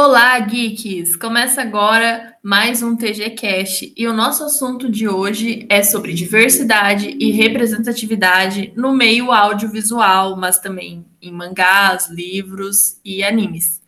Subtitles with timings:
[0.00, 1.16] Olá, geeks!
[1.16, 7.16] Começa agora mais um TG Cast e o nosso assunto de hoje é sobre diversidade
[7.18, 13.82] e representatividade no meio audiovisual, mas também em mangás, livros e animes.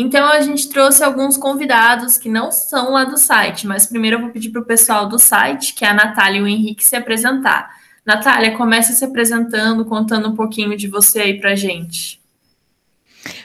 [0.00, 4.20] Então a gente trouxe alguns convidados que não são lá do site, mas primeiro eu
[4.20, 6.94] vou pedir para o pessoal do site, que é a Natália e o Henrique, se
[6.94, 7.68] apresentar.
[8.06, 12.20] Natália, comece se apresentando, contando um pouquinho de você aí para gente.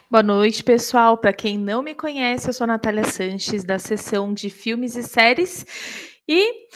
[0.08, 1.18] Boa noite, pessoal.
[1.18, 5.66] Para quem não me conhece, eu sou Natália Sanches, da seção de filmes e séries.
[6.28, 6.68] E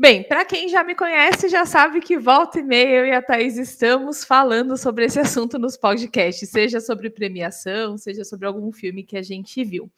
[0.00, 3.20] Bem, para quem já me conhece, já sabe que volta e meia eu e a
[3.20, 9.02] Thaís estamos falando sobre esse assunto nos podcasts, seja sobre premiação, seja sobre algum filme
[9.02, 9.92] que a gente viu.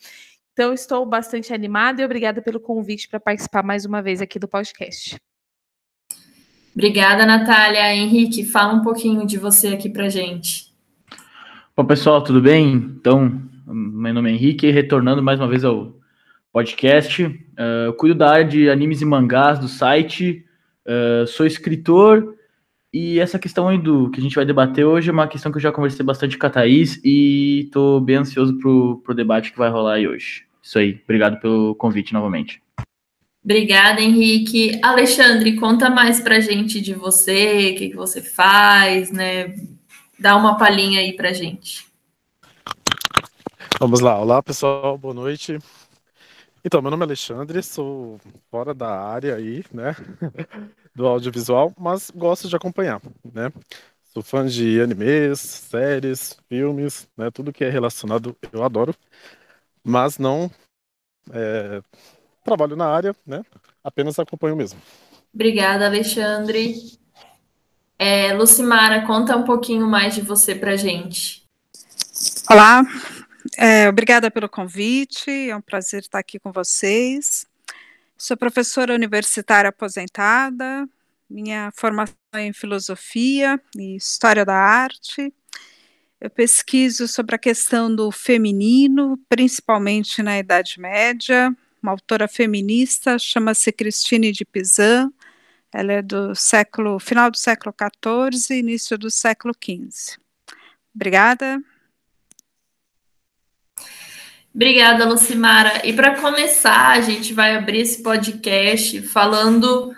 [0.52, 4.48] Então, estou bastante animada e obrigada pelo convite para participar mais uma vez aqui do
[4.48, 5.20] podcast.
[6.74, 7.94] Obrigada, Natália.
[7.94, 10.74] Henrique, fala um pouquinho de você aqui para gente.
[11.76, 12.74] Bom, pessoal, tudo bem?
[12.74, 16.01] Então, meu nome é Henrique, retornando mais uma vez ao
[16.52, 17.24] podcast.
[17.24, 20.44] Uh, eu cuido da área de animes e mangás do site.
[20.86, 22.36] Uh, sou escritor.
[22.92, 25.56] E essa questão aí do que a gente vai debater hoje é uma questão que
[25.56, 29.58] eu já conversei bastante com a Thaís e estou bem ansioso pro, pro debate que
[29.58, 30.44] vai rolar aí hoje.
[30.62, 31.00] Isso aí.
[31.04, 32.62] Obrigado pelo convite novamente.
[33.42, 34.78] Obrigada, Henrique.
[34.82, 39.56] Alexandre, conta mais pra gente de você, o que, que você faz, né?
[40.18, 41.86] Dá uma palhinha aí pra gente.
[43.80, 44.20] Vamos lá.
[44.20, 44.96] Olá, pessoal.
[44.96, 45.58] Boa noite.
[46.64, 49.96] Então, meu nome é Alexandre, sou fora da área aí, né,
[50.94, 53.02] do audiovisual, mas gosto de acompanhar,
[53.34, 53.52] né?
[54.04, 58.94] Sou fã de animes, séries, filmes, né, tudo que é relacionado eu adoro,
[59.82, 60.48] mas não
[61.32, 61.82] é,
[62.44, 63.42] trabalho na área, né?
[63.82, 64.80] Apenas acompanho mesmo.
[65.34, 66.76] Obrigada, Alexandre.
[67.98, 71.42] É, Lucimara, conta um pouquinho mais de você pra gente.
[72.48, 72.82] Olá,
[73.56, 77.46] é, obrigada pelo convite, é um prazer estar aqui com vocês.
[78.16, 80.88] Sou professora universitária aposentada,
[81.28, 85.32] minha formação é em filosofia e história da arte.
[86.20, 91.52] Eu pesquiso sobre a questão do feminino, principalmente na Idade Média.
[91.82, 95.12] Uma autora feminista chama-se Christine de Pizan.
[95.72, 100.16] Ela é do século final do século XIV, início do século XV.
[100.94, 101.60] Obrigada.
[104.54, 105.86] Obrigada, Lucimara.
[105.86, 109.94] E para começar, a gente vai abrir esse podcast falando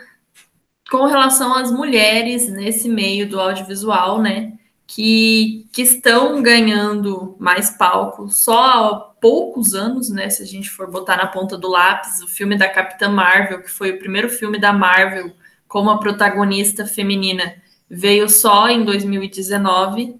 [0.91, 4.53] com relação às mulheres nesse meio do audiovisual, né?
[4.87, 10.31] Que, que estão ganhando mais palco só há poucos anos, né?
[10.31, 13.70] Se a gente for botar na ponta do lápis, o filme da Capitã Marvel, que
[13.70, 15.32] foi o primeiro filme da Marvel
[15.66, 17.56] como a protagonista feminina,
[17.91, 20.14] veio só em 2019.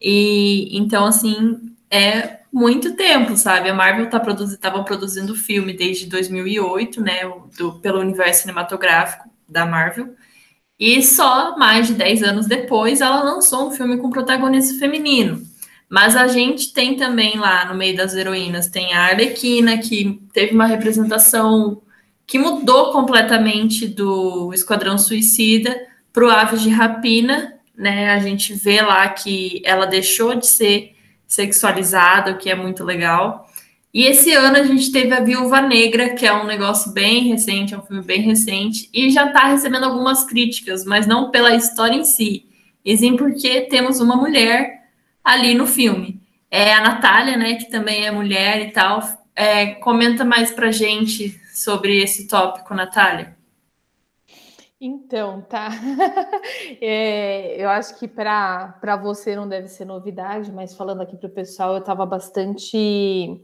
[0.00, 3.68] E então, assim, é muito tempo, sabe?
[3.68, 7.20] A Marvel tá produzi tava produzindo filme desde 2008, né?
[7.58, 10.14] Do, pelo universo cinematográfico da Marvel.
[10.80, 15.42] E só mais de 10 anos depois ela lançou um filme com protagonista feminino.
[15.86, 20.54] Mas a gente tem também lá no meio das heroínas, tem a Arlequina, que teve
[20.54, 21.82] uma representação
[22.26, 25.78] que mudou completamente do Esquadrão Suicida
[26.10, 28.12] para o Aves de Rapina, né?
[28.14, 30.95] A gente vê lá que ela deixou de ser
[31.26, 33.50] sexualizada, o que é muito legal.
[33.92, 37.72] E esse ano a gente teve a Viúva Negra, que é um negócio bem recente,
[37.72, 41.94] é um filme bem recente, e já está recebendo algumas críticas, mas não pela história
[41.94, 42.46] em si,
[42.84, 44.82] e sim porque temos uma mulher
[45.24, 46.20] ali no filme.
[46.50, 49.02] É a Natália, né, que também é mulher e tal.
[49.34, 53.35] É, comenta mais pra gente sobre esse tópico, Natália.
[54.80, 55.70] Então, tá.
[56.80, 61.32] É, eu acho que para você não deve ser novidade, mas falando aqui para o
[61.32, 63.42] pessoal, eu estava bastante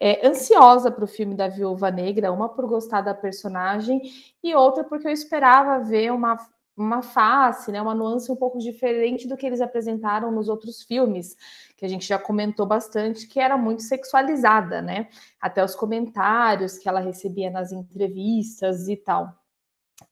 [0.00, 4.00] é, ansiosa para o filme da Viúva Negra, uma por gostar da personagem
[4.42, 6.36] e outra porque eu esperava ver uma,
[6.76, 11.36] uma face, né, uma nuance um pouco diferente do que eles apresentaram nos outros filmes,
[11.76, 15.08] que a gente já comentou bastante, que era muito sexualizada, né?
[15.40, 19.41] Até os comentários que ela recebia nas entrevistas e tal.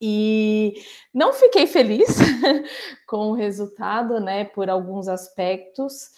[0.00, 0.74] E
[1.12, 2.16] não fiquei feliz
[3.06, 6.10] com o resultado, né, por alguns aspectos.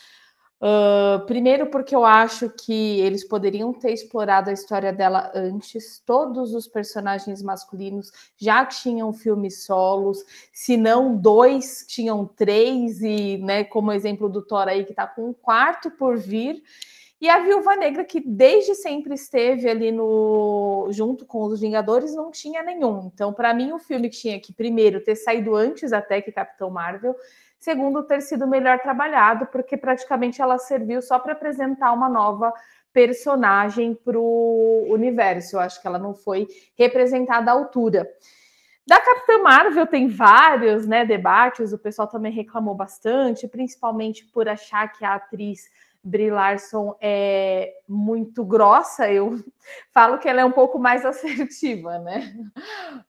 [0.62, 6.00] Uh, primeiro, porque eu acho que eles poderiam ter explorado a história dela antes.
[6.06, 13.64] Todos os personagens masculinos já tinham filmes solos, se não dois, tinham três, e, né,
[13.64, 16.62] como exemplo do Thor aí, que está com um quarto por vir.
[17.22, 22.32] E a Viúva Negra, que desde sempre esteve ali no junto com os Vingadores, não
[22.32, 23.12] tinha nenhum.
[23.14, 26.68] Então, para mim, o filme que tinha que, primeiro, ter saído antes até que Capitão
[26.68, 27.14] Marvel,
[27.60, 32.52] segundo, ter sido melhor trabalhado, porque praticamente ela serviu só para apresentar uma nova
[32.92, 35.54] personagem para o universo.
[35.54, 38.04] Eu acho que ela não foi representada à altura.
[38.84, 44.88] Da Capitã Marvel tem vários né, debates, o pessoal também reclamou bastante, principalmente por achar
[44.88, 45.70] que a atriz
[46.04, 49.38] Brie Larson é muito grossa, eu
[49.92, 52.34] falo que ela é um pouco mais assertiva, né?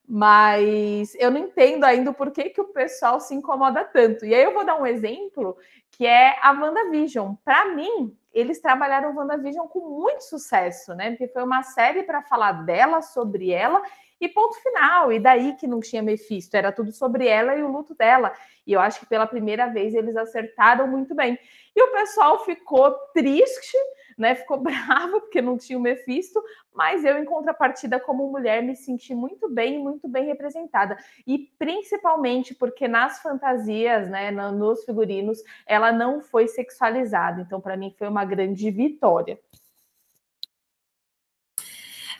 [0.07, 4.25] Mas eu não entendo ainda o porquê que o pessoal se incomoda tanto.
[4.25, 5.57] E aí eu vou dar um exemplo
[5.91, 7.33] que é a WandaVision.
[7.43, 11.11] Para mim, eles trabalharam WandaVision com muito sucesso, né?
[11.11, 13.81] Porque foi uma série para falar dela, sobre ela
[14.23, 15.11] e ponto final.
[15.11, 18.33] E daí que não tinha Mephisto, era tudo sobre ela e o luto dela.
[18.65, 21.37] E eu acho que pela primeira vez eles acertaram muito bem.
[21.75, 23.77] E o pessoal ficou triste,
[24.17, 24.35] né?
[24.35, 26.41] Ficou bravo porque não tinha o Mephisto,
[26.73, 30.97] mas eu, em contrapartida, como mulher, me senti muito bem, muito bem representada.
[31.27, 37.41] E principalmente porque nas fantasias, né, nos figurinos, ela não foi sexualizada.
[37.41, 39.37] Então, para mim, foi uma grande vitória.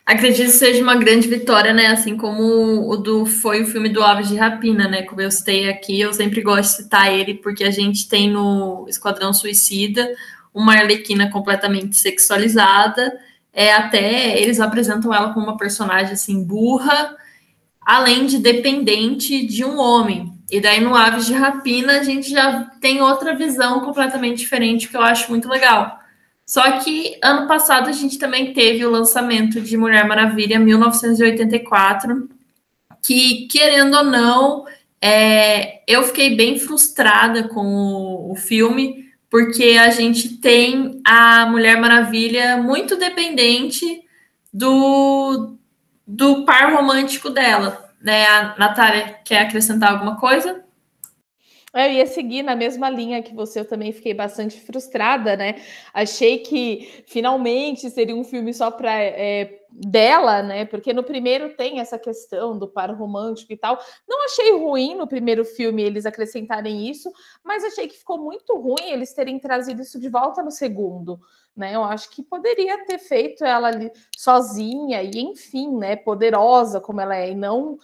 [0.06, 1.86] Acredito que seja uma grande vitória, né?
[1.86, 5.02] Assim como o do foi o filme do Aves de Rapina, né?
[5.02, 8.84] Como eu citei aqui, eu sempre gosto de citar ele porque a gente tem no
[8.86, 10.06] Esquadrão Suicida
[10.52, 13.18] uma Arlequina completamente sexualizada.
[13.50, 17.16] É até eles apresentam ela como uma personagem assim burra,
[17.80, 20.34] além de dependente de um homem.
[20.50, 24.96] E daí no Aves de Rapina a gente já tem outra visão completamente diferente que
[24.96, 26.03] eu acho muito legal
[26.46, 32.28] só que ano passado a gente também teve o lançamento de Mulher Maravilha 1984,
[33.02, 34.64] que querendo ou não,
[35.00, 41.78] é, eu fiquei bem frustrada com o, o filme, porque a gente tem a Mulher
[41.80, 44.02] Maravilha muito dependente
[44.52, 45.56] do,
[46.06, 47.90] do par romântico dela.
[48.00, 48.26] Né?
[48.26, 50.63] A Natália quer acrescentar alguma coisa?
[51.74, 55.56] Eu ia seguir na mesma linha que você, eu também fiquei bastante frustrada, né?
[55.92, 60.64] Achei que finalmente seria um filme só para é, dela, né?
[60.64, 63.76] Porque no primeiro tem essa questão do par romântico e tal.
[64.08, 67.10] Não achei ruim no primeiro filme eles acrescentarem isso,
[67.42, 71.20] mas achei que ficou muito ruim eles terem trazido isso de volta no segundo.
[71.56, 77.00] Né, eu acho que poderia ter feito ela ali sozinha e, enfim, né, poderosa como
[77.00, 77.78] ela é, e não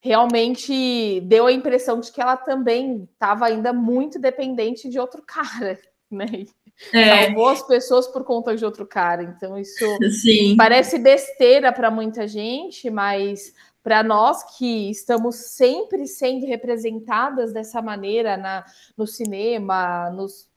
[0.00, 5.78] realmente deu a impressão de que ela também estava ainda muito dependente de outro cara,
[6.10, 6.46] né?
[6.94, 7.26] É.
[7.26, 9.22] Salvou as pessoas por conta de outro cara.
[9.22, 9.84] Então, isso
[10.22, 10.56] Sim.
[10.56, 13.52] parece besteira para muita gente, mas
[13.82, 18.64] para nós que estamos sempre sendo representadas dessa maneira na,
[18.96, 20.48] no cinema, nos,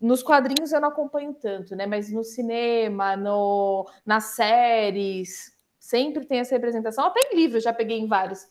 [0.00, 1.86] nos quadrinhos eu não acompanho tanto, né?
[1.86, 7.06] Mas no cinema, no, nas séries, sempre tem essa representação.
[7.06, 8.46] Até em livros, já peguei em vários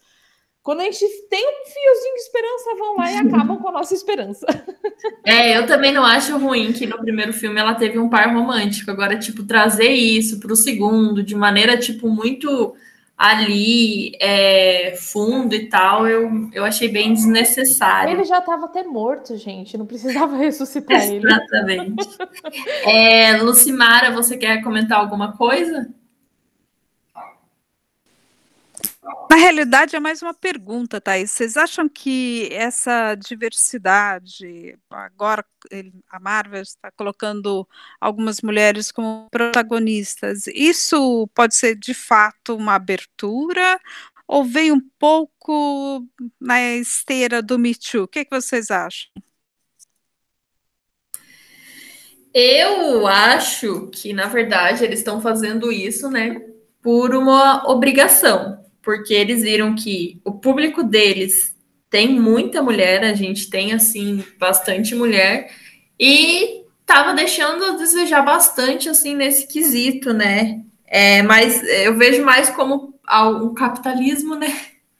[0.63, 3.93] quando a gente tem um fiozinho de esperança, vão lá e acabam com a nossa
[3.93, 4.45] esperança.
[5.25, 8.89] É, eu também não acho ruim que no primeiro filme ela teve um par romântico.
[8.89, 12.73] Agora, tipo, trazer isso para o segundo de maneira, tipo, muito
[13.17, 18.13] ali, é, fundo e tal, eu, eu achei bem desnecessário.
[18.13, 21.25] Ele já estava até morto, gente, não precisava ressuscitar ele.
[21.25, 22.17] Exatamente.
[22.85, 25.89] é, Lucimara, você quer comentar alguma coisa?
[29.29, 31.31] Na realidade, é mais uma pergunta, Thaís.
[31.31, 35.43] Vocês acham que essa diversidade, agora
[36.09, 37.67] a Marvel está colocando
[37.99, 43.79] algumas mulheres como protagonistas, isso pode ser de fato uma abertura
[44.27, 46.05] ou vem um pouco
[46.39, 48.03] na esteira do Me Too?
[48.03, 49.11] O que, é que vocês acham?
[52.33, 56.41] Eu acho que, na verdade, eles estão fazendo isso, né,
[56.81, 61.55] por uma obrigação porque eles viram que o público deles
[61.89, 65.49] tem muita mulher, a gente tem assim bastante mulher
[65.99, 70.61] e tava deixando a desejar bastante assim nesse quesito, né?
[70.85, 72.93] É, mas eu vejo mais como
[73.41, 74.53] um capitalismo, né,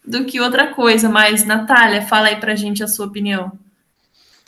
[0.06, 1.10] do que outra coisa.
[1.10, 3.52] Mas Natália, fala aí pra gente a sua opinião.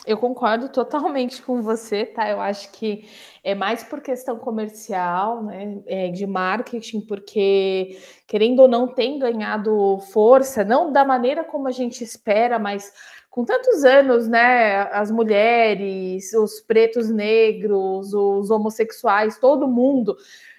[0.05, 2.29] Eu concordo totalmente com você, tá?
[2.29, 3.09] Eu acho que
[3.43, 5.81] é mais por questão comercial, né?
[5.85, 7.97] É, de marketing, porque
[8.27, 12.93] querendo ou não tem ganhado força, não da maneira como a gente espera, mas
[13.29, 14.83] com tantos anos, né?
[14.91, 20.15] As mulheres, os pretos negros, os homossexuais, todo mundo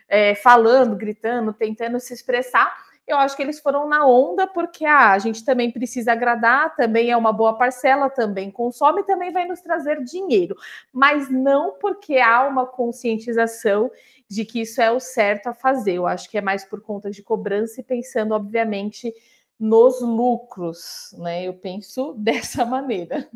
[0.08, 5.12] é, falando, gritando, tentando se expressar eu acho que eles foram na onda porque ah,
[5.12, 9.60] a gente também precisa agradar, também é uma boa parcela, também consome, também vai nos
[9.60, 10.56] trazer dinheiro,
[10.92, 13.90] mas não porque há uma conscientização
[14.28, 15.94] de que isso é o certo a fazer.
[15.94, 19.14] Eu acho que é mais por conta de cobrança e pensando, obviamente,
[19.58, 21.44] nos lucros, né?
[21.44, 23.28] Eu penso dessa maneira.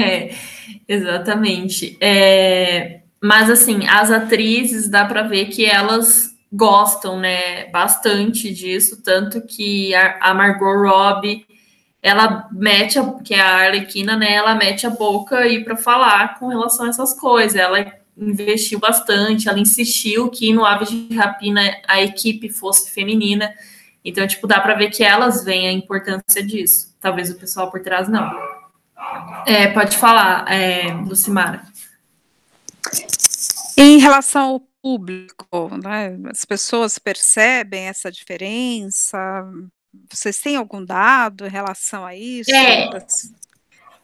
[0.00, 0.30] É,
[0.86, 1.96] exatamente.
[2.00, 9.40] É, mas assim, as atrizes dá para ver que elas gostam, né, bastante disso, tanto
[9.42, 11.46] que a, Margot Robbie,
[12.02, 16.38] ela mete, a, que é a Arlequina, né, ela mete a boca aí para falar
[16.38, 17.56] com relação a essas coisas.
[17.56, 23.52] Ela investiu bastante, ela insistiu que no Aves de Rapina a equipe fosse feminina.
[24.04, 26.96] Então, tipo, dá para ver que elas veem a importância disso.
[27.00, 28.32] Talvez o pessoal por trás não.
[29.46, 31.62] É, pode falar, é, Lucimara.
[33.76, 39.18] Em relação ao público, né, as pessoas percebem essa diferença?
[40.10, 42.50] Vocês têm algum dado em relação a isso?
[42.50, 42.88] É.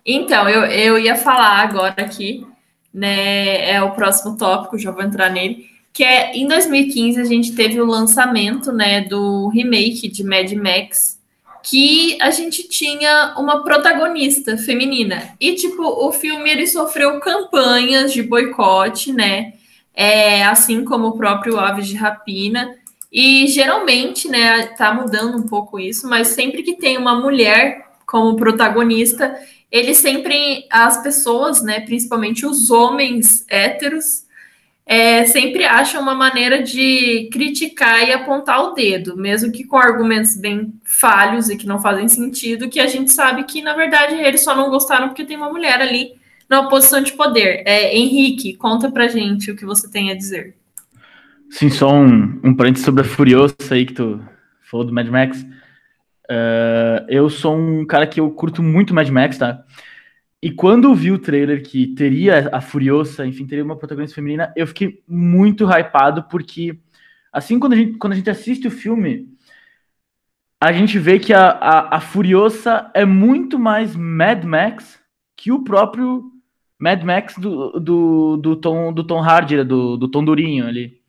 [0.04, 2.46] Então, eu, eu ia falar agora aqui,
[2.92, 3.70] né?
[3.70, 5.70] É o próximo tópico, já vou entrar nele.
[5.92, 11.18] Que é em 2015 a gente teve o lançamento né, do remake de Mad Max,
[11.62, 15.34] que a gente tinha uma protagonista feminina.
[15.40, 19.54] E, tipo, o filme ele sofreu campanhas de boicote, né?
[19.94, 22.74] É, assim como o próprio Aves de Rapina.
[23.12, 28.36] E geralmente, né, tá mudando um pouco isso, mas sempre que tem uma mulher como
[28.36, 29.38] protagonista,
[29.70, 34.24] ele sempre, as pessoas, né, principalmente os homens héteros,
[34.86, 40.36] é, sempre acham uma maneira de criticar e apontar o dedo, mesmo que com argumentos
[40.36, 44.44] bem falhos e que não fazem sentido, que a gente sabe que, na verdade, eles
[44.44, 46.12] só não gostaram porque tem uma mulher ali
[46.48, 47.62] na posição de poder.
[47.66, 50.56] É, Henrique, conta pra gente o que você tem a dizer.
[51.50, 54.20] Sim, só um, um parênteses sobre a Furiosa aí que tu
[54.62, 55.42] falou do Mad Max.
[56.30, 59.62] Uh, eu sou um cara que eu curto muito Mad Max, tá?
[60.42, 64.52] E quando eu vi o trailer que teria a Furiosa, enfim, teria uma protagonista feminina,
[64.56, 66.78] eu fiquei muito hypado, porque
[67.32, 69.28] assim quando a gente, quando a gente assiste o filme,
[70.60, 74.98] a gente vê que a, a, a Furiosa é muito mais Mad Max
[75.36, 76.33] que o próprio
[76.78, 81.00] Mad Max do, do, do Tom, do Tom Hardy, do, do Tom Durinho ali.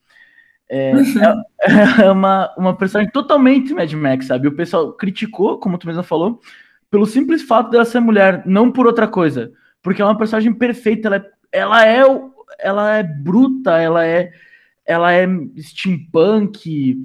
[0.69, 4.47] É, é, é, uma, uma personagem totalmente Mad Max, sabe?
[4.47, 6.39] O pessoal criticou, como tu mesmo falou,
[6.89, 9.51] pelo simples fato dela ser mulher, não por outra coisa.
[9.81, 12.03] Porque é uma personagem perfeita, ela é, ela é,
[12.59, 14.31] ela é bruta, ela é,
[14.85, 15.27] ela é
[15.59, 16.97] steampunk,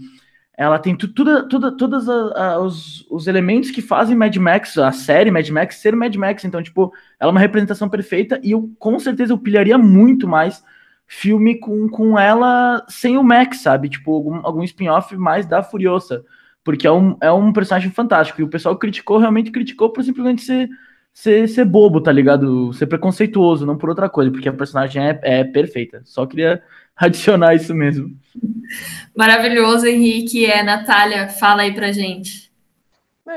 [0.63, 5.31] ela tem tu, tudo, tudo, todos os, os elementos que fazem Mad Max, a série
[5.31, 6.45] Mad Max, ser Mad Max.
[6.45, 10.63] Então, tipo, ela é uma representação perfeita e eu com certeza eu pilharia muito mais
[11.07, 13.89] filme com, com ela sem o Max, sabe?
[13.89, 16.25] Tipo, algum, algum spin-off mais da Furiosa
[16.63, 18.41] porque é um, é um personagem fantástico.
[18.41, 20.69] E o pessoal criticou, realmente criticou por simplesmente ser,
[21.13, 22.73] ser, ser bobo, tá ligado?
[22.73, 26.03] Ser preconceituoso, não por outra coisa, porque a personagem é, é perfeita.
[26.05, 26.63] Só queria
[26.97, 28.17] adicionar isso mesmo.
[29.17, 30.47] Maravilhoso, Henrique.
[30.47, 32.51] É, Natália, fala aí pra gente.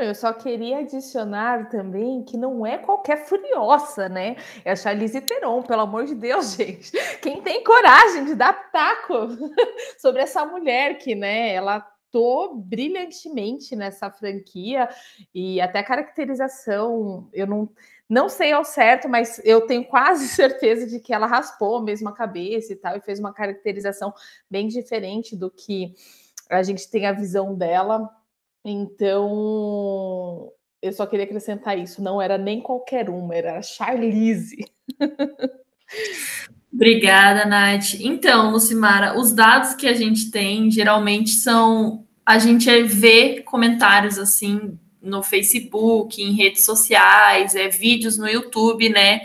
[0.02, 4.38] Eu só queria adicionar também que não é qualquer furiosa, né?
[4.66, 6.92] É a Charlize Theron, pelo amor de Deus, gente.
[7.22, 9.14] Quem tem coragem de dar taco
[10.00, 14.88] sobre essa mulher que, né, ela atua brilhantemente nessa franquia
[15.34, 17.70] e até caracterização, eu não,
[18.08, 22.14] não sei ao certo, mas eu tenho quase certeza de que ela raspou mesmo a
[22.14, 24.14] cabeça e tal, e fez uma caracterização
[24.50, 25.96] bem diferente do que
[26.50, 28.08] a gente tem a visão dela.
[28.64, 30.52] Então,
[30.82, 34.66] eu só queria acrescentar isso, não era nem qualquer uma, era a Charlize.
[36.74, 37.94] Obrigada, Nath.
[38.00, 42.03] Então, Lucimara, os dados que a gente tem geralmente são.
[42.26, 49.22] A gente vê comentários assim no Facebook, em redes sociais, é, vídeos no YouTube, né?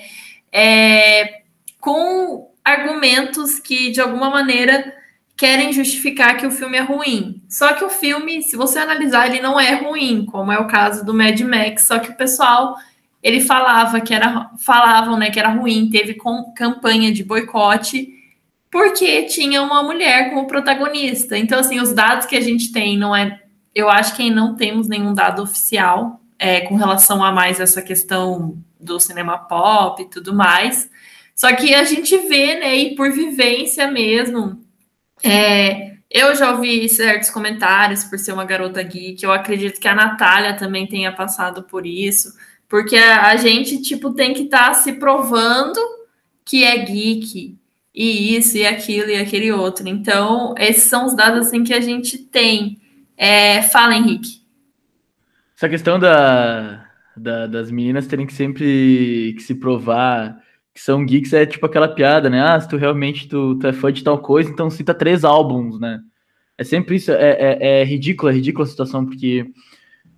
[0.50, 1.43] É,
[1.81, 4.93] com argumentos que, de alguma maneira,
[5.37, 7.40] querem justificar que o filme é ruim.
[7.49, 11.05] Só que o filme, se você analisar, ele não é ruim, como é o caso
[11.05, 12.75] do Mad Max, só que o pessoal
[13.23, 18.18] ele falava que era falavam, né, que era ruim, teve com, campanha de boicote
[18.71, 21.37] porque tinha uma mulher como protagonista.
[21.37, 23.41] Então, assim, os dados que a gente tem não é,
[23.75, 28.57] eu acho que não temos nenhum dado oficial é, com relação a mais essa questão
[28.79, 30.91] do cinema pop e tudo mais.
[31.35, 34.61] Só que a gente vê, né, e por vivência mesmo,
[35.23, 39.95] é, eu já ouvi certos comentários por ser uma garota geek, eu acredito que a
[39.95, 42.33] Natália também tenha passado por isso
[42.69, 45.81] porque a, a gente, tipo, tem que estar tá se provando
[46.45, 47.57] que é geek,
[48.00, 49.88] e isso, e aquilo, e aquele outro.
[49.88, 52.78] Então, esses são os dados assim que a gente tem.
[53.17, 54.40] É, fala, Henrique.
[55.57, 56.87] Essa questão da,
[57.17, 60.38] da, das meninas terem que sempre que se provar
[60.73, 62.40] que são geeks é tipo aquela piada, né?
[62.40, 65.81] Ah, se tu realmente tu, tu é fã de tal coisa, então cita três álbuns,
[65.81, 65.99] né?
[66.57, 69.45] É sempre isso, é, é, é ridículo, é ridícula a situação, porque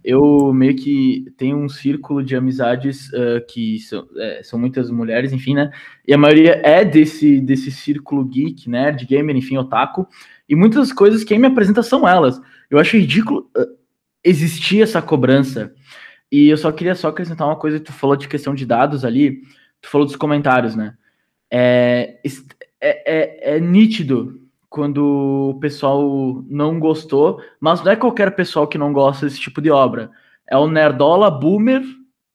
[0.02, 5.32] eu meio que tenho um círculo de amizades uh, que são, é, são muitas mulheres,
[5.32, 5.70] enfim, né?
[6.06, 10.06] E a maioria é desse, desse círculo geek, nerd, gamer, enfim, otaku.
[10.48, 12.40] E muitas coisas quem me apresenta são elas.
[12.70, 13.66] Eu acho ridículo uh,
[14.24, 15.72] existir essa cobrança.
[16.32, 19.04] E eu só queria só acrescentar uma coisa que tu falou de questão de dados
[19.04, 19.42] ali.
[19.82, 20.94] Tu falou dos comentários, né?
[21.50, 22.20] É,
[22.80, 28.78] é, é, é nítido quando o pessoal não gostou, mas não é qualquer pessoal que
[28.78, 30.12] não gosta desse tipo de obra.
[30.48, 31.82] É o Nerdola Boomer,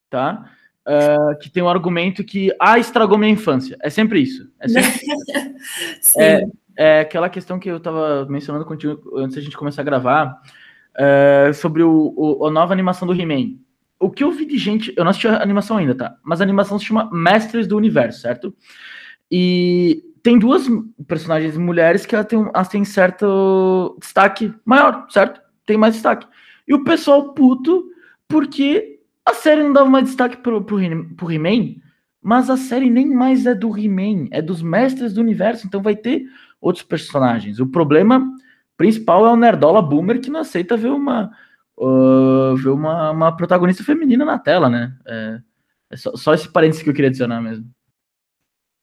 [0.10, 0.52] tá?
[0.86, 3.78] Uh, que tem um argumento que, ah, estragou minha infância.
[3.82, 4.52] É sempre isso.
[4.60, 4.92] É, sempre...
[6.20, 6.42] é,
[6.78, 10.42] é, aquela questão que eu estava mencionando contigo antes da gente começar a gravar,
[10.96, 13.56] uh, sobre o, o, a nova animação do He-Man.
[13.98, 16.18] O que eu vi de gente, eu não assisti a animação ainda, tá?
[16.22, 18.54] Mas a animação se chama Mestres do Universo, certo?
[19.32, 20.68] E tem duas
[21.08, 25.40] personagens mulheres que elas têm, elas têm certo destaque maior, certo?
[25.68, 26.26] Tem mais destaque.
[26.68, 27.86] E o pessoal puto
[28.28, 30.80] porque a série não dava mais destaque pro, pro,
[31.16, 31.76] pro He-Man,
[32.24, 35.96] mas a série nem mais é do He-Man, é dos mestres do universo, então vai
[35.96, 36.24] ter
[36.60, 37.60] outros personagens.
[37.60, 38.28] O problema
[38.76, 41.30] principal é o Nerdola Boomer que não aceita ver uma,
[41.78, 44.92] uh, ver uma, uma protagonista feminina na tela, né?
[45.06, 45.40] É,
[45.92, 47.75] é só, só esse parênteses que eu queria adicionar mesmo.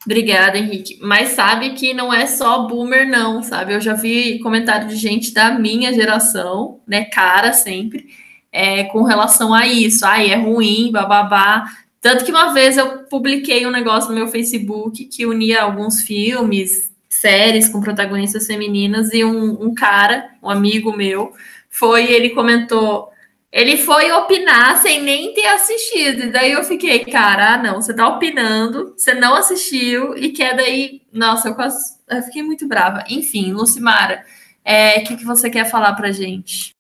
[0.05, 0.99] Obrigada, Henrique.
[1.01, 3.75] Mas sabe que não é só boomer, não, sabe?
[3.75, 7.05] Eu já vi comentário de gente da minha geração, né?
[7.05, 8.09] Cara sempre,
[8.51, 10.05] é, com relação a isso.
[10.05, 11.65] Ai, é ruim, bababá.
[12.01, 16.91] Tanto que uma vez eu publiquei um negócio no meu Facebook que unia alguns filmes,
[17.09, 21.33] séries com protagonistas femininas, e um, um cara, um amigo meu,
[21.71, 23.12] foi, ele comentou
[23.53, 26.23] ele foi opinar sem nem ter assistido.
[26.23, 30.57] E daí eu fiquei, cara, ah, não, você tá opinando, você não assistiu e quer
[30.57, 31.03] daí.
[31.13, 31.99] Nossa, eu quase.
[32.09, 33.05] Eu fiquei muito brava.
[33.11, 34.25] Enfim, Lucimara, o
[34.65, 36.75] é, que, que você quer falar pra gente?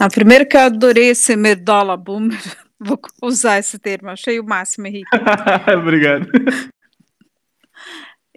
[0.00, 2.40] Ah, primeiro que eu adorei esse Merdola Boomer.
[2.78, 5.08] Vou usar esse termo, achei o máximo, Henrique.
[5.78, 6.28] Obrigado.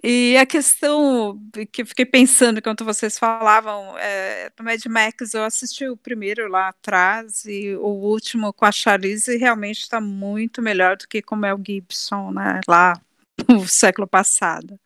[0.02, 1.38] E a questão
[1.70, 6.48] que eu fiquei pensando enquanto vocês falavam, é, no Mad Max eu assisti o primeiro
[6.48, 11.34] lá atrás e o último com a Charlize realmente está muito melhor do que com
[11.34, 12.98] o Mel Gibson, né, lá
[13.46, 14.80] no século passado.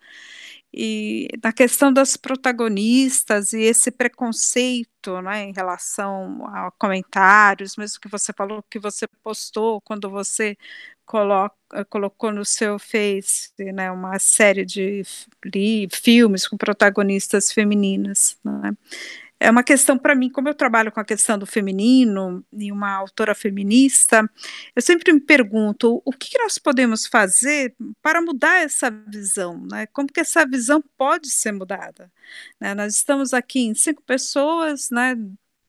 [0.77, 8.09] E na questão das protagonistas e esse preconceito né, em relação a comentários, mesmo que
[8.09, 10.57] você falou que você postou quando você
[11.04, 15.02] coloca, colocou no seu Face né, uma série de
[15.92, 18.38] filmes com protagonistas femininas.
[18.44, 18.76] Né?
[19.44, 22.92] É uma questão para mim, como eu trabalho com a questão do feminino e uma
[22.92, 24.28] autora feminista,
[24.74, 29.86] eu sempre me pergunto o que nós podemos fazer para mudar essa visão, né?
[29.88, 32.10] Como que essa visão pode ser mudada?
[32.60, 32.74] Né?
[32.74, 35.14] Nós estamos aqui em cinco pessoas, né?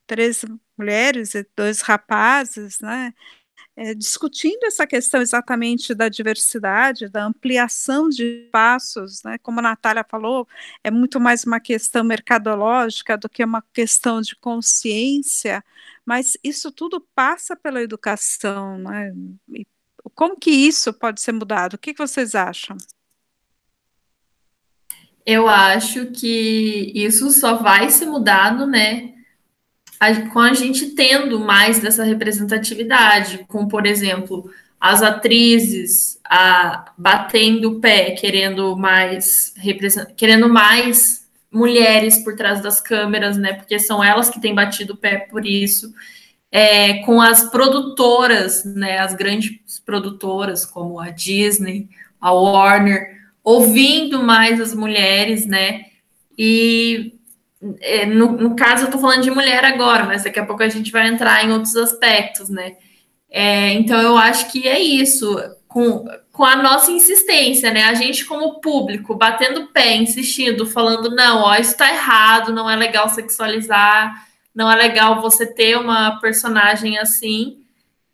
[0.08, 0.46] Três
[0.78, 3.14] mulheres e dois rapazes, né?
[3.78, 9.38] É, discutindo essa questão exatamente da diversidade, da ampliação de espaços, né?
[9.40, 10.48] como a Natália falou,
[10.84, 15.64] é muito mais uma questão mercadológica do que uma questão de consciência,
[16.06, 18.78] mas isso tudo passa pela educação.
[18.78, 19.14] Né?
[19.54, 19.68] E
[20.14, 21.74] como que isso pode ser mudado?
[21.74, 22.78] O que, que vocês acham?
[25.26, 29.15] Eu acho que isso só vai ser mudado, né,
[30.00, 37.72] a, com a gente tendo mais dessa representatividade, com, por exemplo, as atrizes a, batendo
[37.72, 39.54] o pé, querendo mais
[40.16, 43.54] querendo mais mulheres por trás das câmeras, né?
[43.54, 45.94] Porque são elas que têm batido o pé por isso.
[46.52, 49.00] É, com as produtoras, né?
[49.00, 55.86] As grandes produtoras, como a Disney, a Warner, ouvindo mais as mulheres, né?
[56.38, 57.14] E
[58.06, 60.92] no, no, caso, eu estou falando de mulher agora, mas daqui a pouco a gente
[60.92, 62.76] vai entrar em outros aspectos, né?
[63.30, 67.84] É, então, eu acho que é isso, com, com a nossa insistência, né?
[67.86, 72.76] A gente, como público, batendo pé, insistindo, falando: não, ó, isso está errado, não é
[72.76, 77.58] legal sexualizar, não é legal você ter uma personagem assim,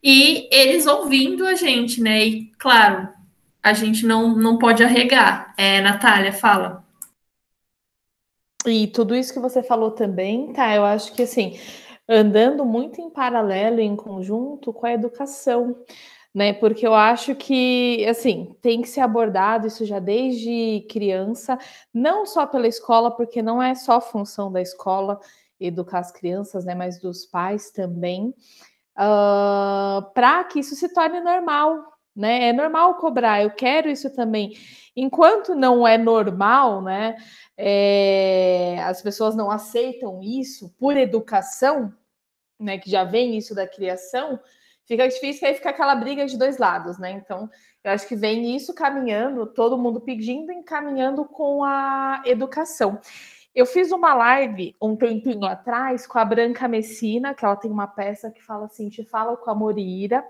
[0.04, 2.26] e eles ouvindo a gente, né?
[2.26, 3.08] E, claro,
[3.62, 5.54] a gente não, não pode arregar.
[5.58, 6.84] É, Natália, fala.
[8.66, 10.76] E tudo isso que você falou também, tá?
[10.76, 11.60] Eu acho que assim,
[12.08, 15.76] andando muito em paralelo, em conjunto com a educação,
[16.34, 16.54] né?
[16.54, 21.58] Porque eu acho que assim tem que ser abordado isso já desde criança,
[21.94, 25.20] não só pela escola, porque não é só função da escola.
[25.60, 28.34] educar as crianças, né, mas dos pais também,
[28.98, 32.50] uh, para que isso se torne normal, né?
[32.50, 34.54] É normal cobrar, eu quero isso também.
[34.96, 37.16] Enquanto não é normal, né?
[37.64, 41.94] É, as pessoas não aceitam isso por educação,
[42.60, 42.80] né?
[42.80, 44.40] Que já vem isso da criação,
[44.84, 47.12] fica difícil aí fica aquela briga de dois lados, né?
[47.12, 47.48] Então,
[47.84, 53.00] eu acho que vem isso caminhando, todo mundo pedindo e caminhando com a educação.
[53.54, 57.86] Eu fiz uma live um tempinho atrás com a Branca Messina, que ela tem uma
[57.86, 60.26] peça que fala assim: te fala com amor e ira,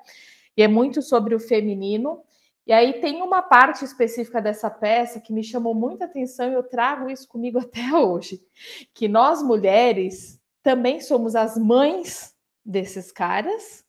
[0.57, 2.21] e é muito sobre o feminino.
[2.65, 6.63] E aí tem uma parte específica dessa peça que me chamou muita atenção e eu
[6.63, 8.41] trago isso comigo até hoje,
[8.93, 13.83] que nós mulheres também somos as mães desses caras,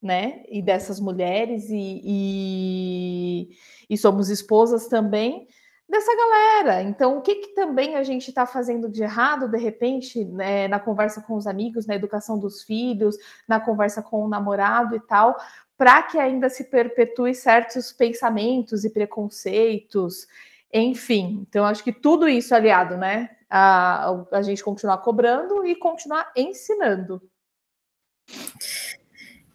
[0.00, 0.42] né?
[0.48, 3.48] E dessas mulheres e, e,
[3.88, 5.46] e somos esposas também,
[5.88, 6.82] dessa galera.
[6.82, 10.80] Então, o que, que também a gente está fazendo de errado, de repente, né, na
[10.80, 15.36] conversa com os amigos, na educação dos filhos, na conversa com o namorado e tal,
[15.76, 20.26] para que ainda se perpetue certos pensamentos e preconceitos,
[20.72, 21.44] enfim.
[21.48, 27.22] Então, acho que tudo isso aliado, né, a, a gente continuar cobrando e continuar ensinando.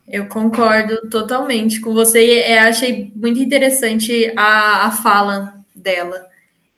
[0.08, 2.40] Eu concordo totalmente com você.
[2.40, 6.28] É, achei muito interessante a, a fala dela.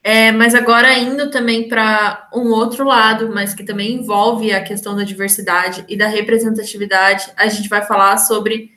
[0.03, 4.95] É, mas agora indo também para um outro lado, mas que também envolve a questão
[4.95, 8.71] da diversidade e da representatividade, a gente vai falar sobre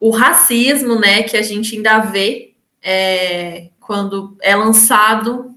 [0.00, 5.54] o racismo, né, que a gente ainda vê é, quando é lançado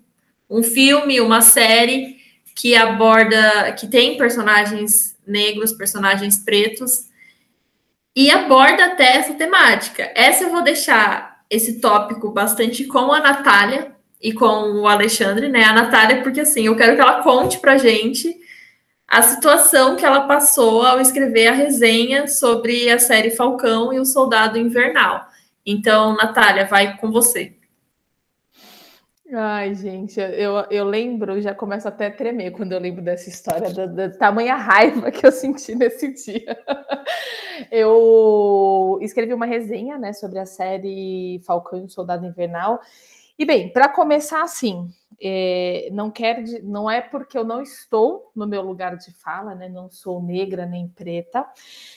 [0.49, 2.17] um filme, uma série
[2.53, 7.05] que aborda, que tem personagens negros, personagens pretos,
[8.15, 10.11] e aborda até essa temática.
[10.13, 15.65] Essa eu vou deixar esse tópico bastante com a Natália, e com o Alexandre, né?
[15.65, 18.33] A Natália, porque assim, eu quero que ela conte pra gente
[19.07, 24.05] a situação que ela passou ao escrever a resenha sobre a série Falcão e o
[24.05, 25.27] Soldado Invernal.
[25.65, 27.55] Então, Natália, vai com você.
[29.35, 33.73] Ai, gente, eu, eu lembro, já começo até a tremer quando eu lembro dessa história,
[33.73, 36.55] da, da tamanha raiva que eu senti nesse dia.
[37.71, 42.79] Eu escrevi uma resenha, né, sobre a série Falcão e o Soldado Invernal,
[43.37, 44.89] e bem, para começar assim,
[45.25, 46.11] é, não
[46.63, 49.69] não é porque eu não estou no meu lugar de fala, né?
[49.69, 51.47] Não sou negra nem preta,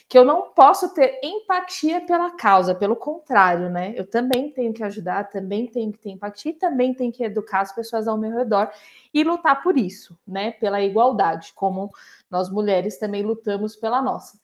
[0.08, 2.74] que eu não posso ter empatia pela causa.
[2.74, 3.92] Pelo contrário, né?
[3.96, 7.74] Eu também tenho que ajudar, também tenho que ter empatia, também tenho que educar as
[7.74, 8.70] pessoas ao meu redor
[9.12, 10.52] e lutar por isso, né?
[10.52, 11.90] Pela igualdade, como
[12.30, 14.38] nós mulheres também lutamos pela nossa.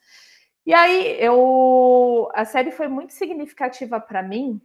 [0.67, 4.61] E aí, eu a série foi muito significativa para mim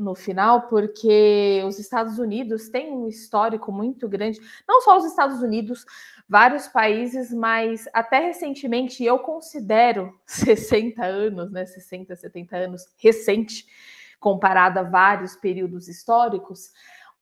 [0.00, 5.42] no final, porque os Estados Unidos têm um histórico muito grande, não só os Estados
[5.42, 5.84] Unidos,
[6.28, 13.66] vários países, mas até recentemente eu considero 60 anos, né, 60, 70 anos recente,
[14.18, 16.72] comparado a vários períodos históricos,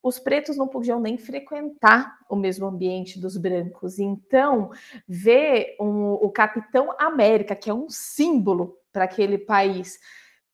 [0.01, 3.99] os pretos não podiam nem frequentar o mesmo ambiente dos brancos.
[3.99, 4.71] Então,
[5.07, 9.99] ver um, o Capitão América, que é um símbolo para aquele país,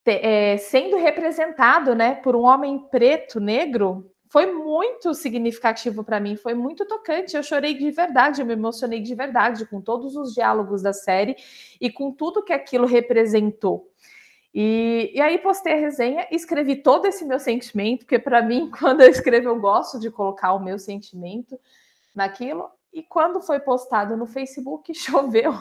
[0.06, 6.54] é, sendo representado né, por um homem preto, negro, foi muito significativo para mim, foi
[6.54, 7.38] muito tocante.
[7.38, 11.36] Eu chorei de verdade, eu me emocionei de verdade com todos os diálogos da série
[11.80, 13.89] e com tudo que aquilo representou.
[14.54, 19.02] E, e aí postei a resenha, escrevi todo esse meu sentimento, porque para mim, quando
[19.02, 21.60] eu escrevo, eu gosto de colocar o meu sentimento
[22.13, 22.70] naquilo.
[22.94, 25.54] E quando foi postado no Facebook, choveu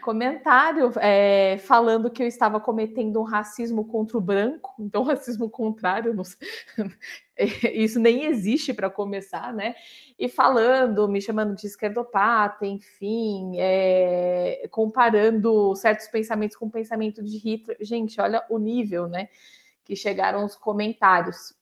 [0.00, 6.14] comentário é, falando que eu estava cometendo um racismo contra o branco, então racismo contrário,
[7.72, 9.74] isso nem existe para começar, né?
[10.18, 17.36] E falando, me chamando de esquerdopata, enfim, é, comparando certos pensamentos com o pensamento de
[17.36, 17.76] Hitler.
[17.80, 19.28] Gente, olha o nível, né?
[19.84, 21.57] Que chegaram os comentários.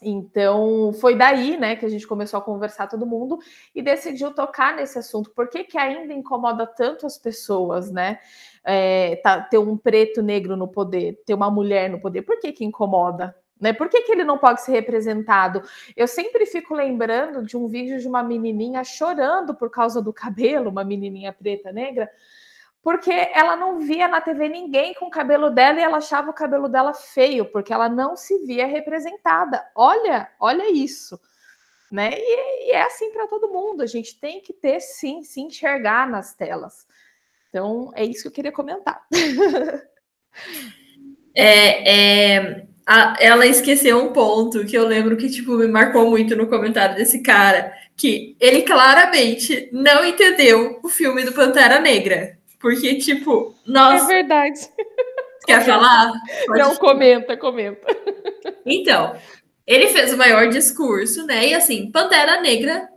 [0.00, 3.38] Então, foi daí, né, que a gente começou a conversar todo mundo
[3.74, 5.30] e decidiu tocar nesse assunto.
[5.30, 8.18] Por que, que ainda incomoda tanto as pessoas, né?
[8.64, 12.52] É, tá, ter um preto negro no poder, ter uma mulher no poder, por que,
[12.52, 13.34] que incomoda?
[13.60, 13.72] Né?
[13.72, 15.62] Por que, que ele não pode ser representado?
[15.96, 20.70] Eu sempre fico lembrando de um vídeo de uma menininha chorando por causa do cabelo,
[20.70, 22.08] uma menininha preta negra,
[22.88, 26.32] porque ela não via na TV ninguém com o cabelo dela e ela achava o
[26.32, 29.62] cabelo dela feio, porque ela não se via representada.
[29.74, 31.20] Olha, olha isso.
[31.92, 32.12] Né?
[32.14, 33.82] E, e é assim para todo mundo.
[33.82, 36.86] A gente tem que ter sim, se enxergar nas telas.
[37.50, 39.02] Então, é isso que eu queria comentar.
[41.36, 42.66] é, é,
[43.20, 47.22] ela esqueceu um ponto que eu lembro que tipo me marcou muito no comentário desse
[47.22, 52.37] cara, que ele claramente não entendeu o filme do Pantera Negra.
[52.58, 54.04] Porque, tipo, nossa.
[54.04, 54.60] É verdade.
[55.46, 56.12] Quer falar?
[56.46, 57.86] Pode não, comenta, comenta.
[58.66, 59.16] Então,
[59.66, 61.48] ele fez o maior discurso, né?
[61.48, 62.88] E assim, Pantera Negra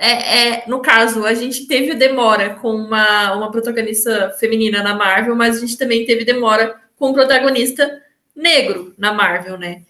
[0.00, 5.34] é, é, no caso, a gente teve demora com uma, uma protagonista feminina na Marvel,
[5.34, 8.00] mas a gente também teve demora com um protagonista
[8.34, 9.82] negro na Marvel, né?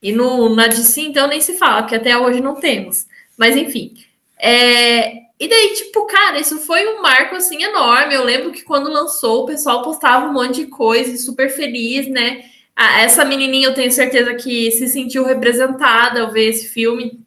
[0.00, 3.06] E no, na DC, então, nem se fala, porque até hoje não temos.
[3.36, 3.94] Mas, enfim.
[4.38, 8.14] É, e daí, tipo, cara, isso foi um marco, assim, enorme.
[8.14, 12.44] Eu lembro que quando lançou, o pessoal postava um monte de coisa, super feliz, né?
[12.74, 17.20] Essa menininha, eu tenho certeza que se sentiu representada ao ver esse filme,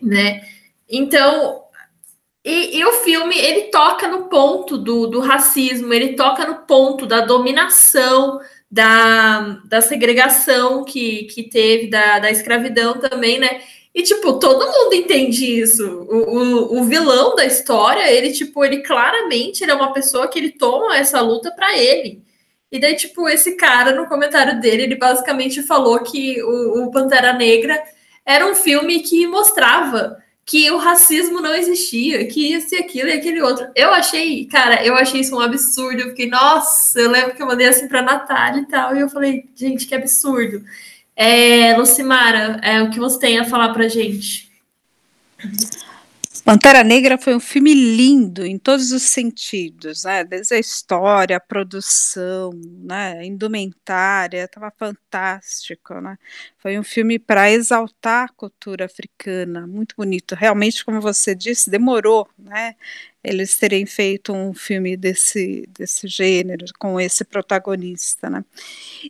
[0.00, 0.42] né?
[0.88, 1.62] Então,
[2.44, 7.06] e, e, o filme ele toca no ponto do, do racismo, ele toca no ponto
[7.06, 13.60] da dominação, da, da segregação que, que teve, da, da escravidão também, né?
[13.94, 15.84] E, tipo, todo mundo entende isso.
[16.08, 20.38] O, o, o, vilão da história, ele, tipo, ele claramente ele é uma pessoa que
[20.38, 22.22] ele toma essa luta para ele.
[22.70, 27.32] E daí, tipo, esse cara, no comentário dele, ele basicamente falou que o, o Pantera
[27.32, 27.82] Negra
[28.24, 33.12] era um filme que mostrava que o racismo não existia, que isso e aquilo e
[33.12, 33.68] aquele outro.
[33.74, 36.00] Eu achei, cara, eu achei isso um absurdo.
[36.00, 39.08] Eu fiquei, nossa, eu lembro que eu mandei assim pra Natália e tal, e eu
[39.08, 40.62] falei, gente, que absurdo.
[41.16, 44.50] É, Lucimara, é, o que você tem a falar pra gente?
[46.44, 50.24] Pantera Negra foi um filme lindo em todos os sentidos, né?
[50.24, 52.50] Desde a história, a produção,
[52.82, 53.18] né?
[53.18, 56.16] A indumentária, estava fantástico, né?
[56.58, 60.34] Foi um filme para exaltar a cultura africana, muito bonito.
[60.34, 62.74] Realmente, como você disse, demorou, né?
[63.22, 68.30] Eles terem feito um filme desse, desse gênero, com esse protagonista.
[68.30, 68.44] Né?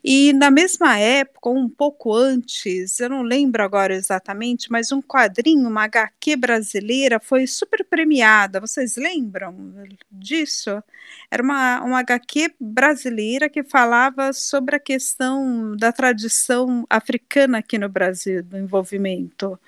[0.03, 5.69] E na mesma época, um pouco antes, eu não lembro agora exatamente, mas um quadrinho,
[5.69, 8.61] uma HQ brasileira, foi super premiada.
[8.61, 9.55] Vocês lembram
[10.11, 10.83] disso?
[11.31, 17.89] Era uma, uma HQ brasileira que falava sobre a questão da tradição africana aqui no
[17.89, 19.59] Brasil, do envolvimento.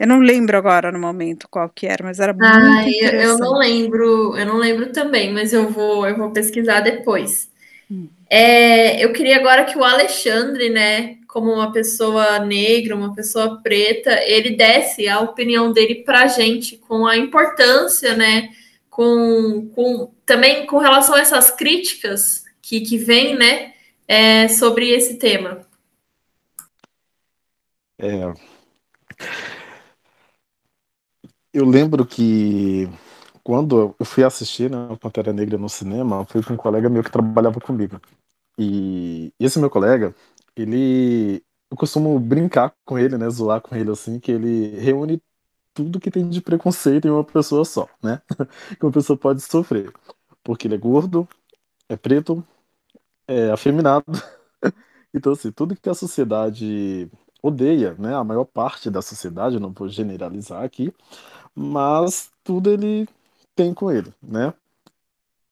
[0.00, 3.22] Eu não lembro agora no momento qual que era, mas era muito ah, interessante.
[3.22, 7.50] Eu não lembro, eu não lembro também, mas eu vou, eu vou pesquisar depois.
[7.90, 8.08] Hum.
[8.30, 14.18] É, eu queria agora que o Alexandre, né, como uma pessoa negra, uma pessoa preta,
[14.24, 18.48] ele desse a opinião dele para a gente com a importância, né,
[18.88, 23.74] com, com também com relação a essas críticas que, que vêm, né,
[24.08, 25.60] é, sobre esse tema.
[27.98, 28.32] É,
[31.52, 32.88] eu lembro que
[33.42, 37.10] quando eu fui assistir né, Pantera Negra no cinema, foi com um colega meu que
[37.10, 38.00] trabalhava comigo.
[38.58, 40.14] E esse meu colega,
[40.56, 41.42] ele.
[41.70, 43.30] Eu costumo brincar com ele, né?
[43.30, 45.22] Zoar com ele assim, que ele reúne
[45.74, 48.22] tudo que tem de preconceito em uma pessoa só, né?
[48.78, 49.92] que uma pessoa pode sofrer.
[50.44, 51.28] Porque ele é gordo,
[51.88, 52.44] é preto,
[53.28, 54.06] é afeminado.
[55.14, 57.10] então, assim, tudo que a sociedade
[57.42, 58.14] odeia, né?
[58.14, 60.92] A maior parte da sociedade, não vou generalizar aqui,
[61.54, 63.08] mas tudo ele
[63.54, 64.54] tem com ele, né?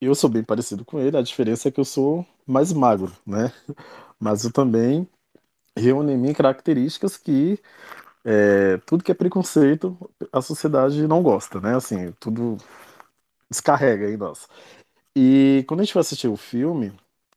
[0.01, 3.53] Eu sou bem parecido com ele, a diferença é que eu sou mais magro, né?
[4.21, 5.09] Mas eu também
[5.77, 7.61] reúno em mim características que
[8.25, 9.97] é, tudo que é preconceito
[10.33, 11.77] a sociedade não gosta, né?
[11.77, 12.59] Assim, tudo
[13.51, 14.49] descarrega em nós.
[15.17, 16.93] E quando a gente foi assistir o filme,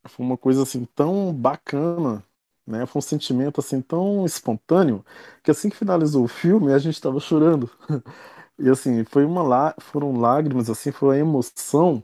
[0.08, 2.24] foi uma coisa assim tão bacana,
[2.68, 2.86] né?
[2.86, 5.06] Foi um sentimento assim tão espontâneo
[5.44, 7.70] que assim que finalizou o filme a gente estava chorando.
[8.62, 12.04] E assim, foi uma lá, foram lágrimas, assim, foi a emoção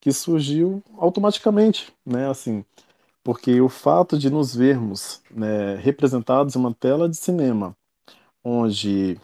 [0.00, 2.28] que surgiu automaticamente, né?
[2.30, 2.64] Assim,
[3.24, 7.76] porque o fato de nos vermos né, representados em uma tela de cinema,
[8.44, 9.18] onde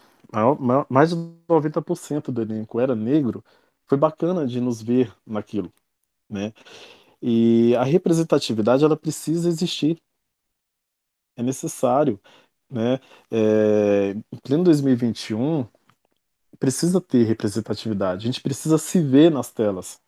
[0.90, 1.16] mais de
[1.48, 3.44] 90% do elenco era negro,
[3.86, 5.72] foi bacana de nos ver naquilo,
[6.30, 6.52] né?
[7.22, 9.98] E a representatividade ela precisa existir,
[11.36, 12.20] é necessário,
[12.70, 13.00] né?
[13.30, 15.66] É, em pleno 2021
[16.58, 20.00] precisa ter representatividade, a gente precisa se ver nas telas.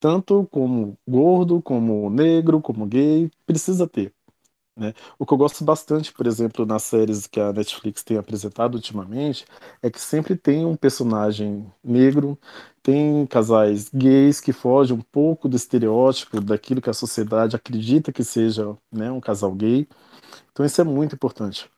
[0.00, 4.12] Tanto como gordo, como negro, como gay, precisa ter.
[4.76, 4.94] Né?
[5.18, 9.44] O que eu gosto bastante, por exemplo, nas séries que a Netflix tem apresentado ultimamente,
[9.82, 12.38] é que sempre tem um personagem negro,
[12.82, 18.24] tem casais gays que fogem um pouco do estereótipo daquilo que a sociedade acredita que
[18.24, 19.86] seja né, um casal gay.
[20.52, 21.70] Então isso é muito importante.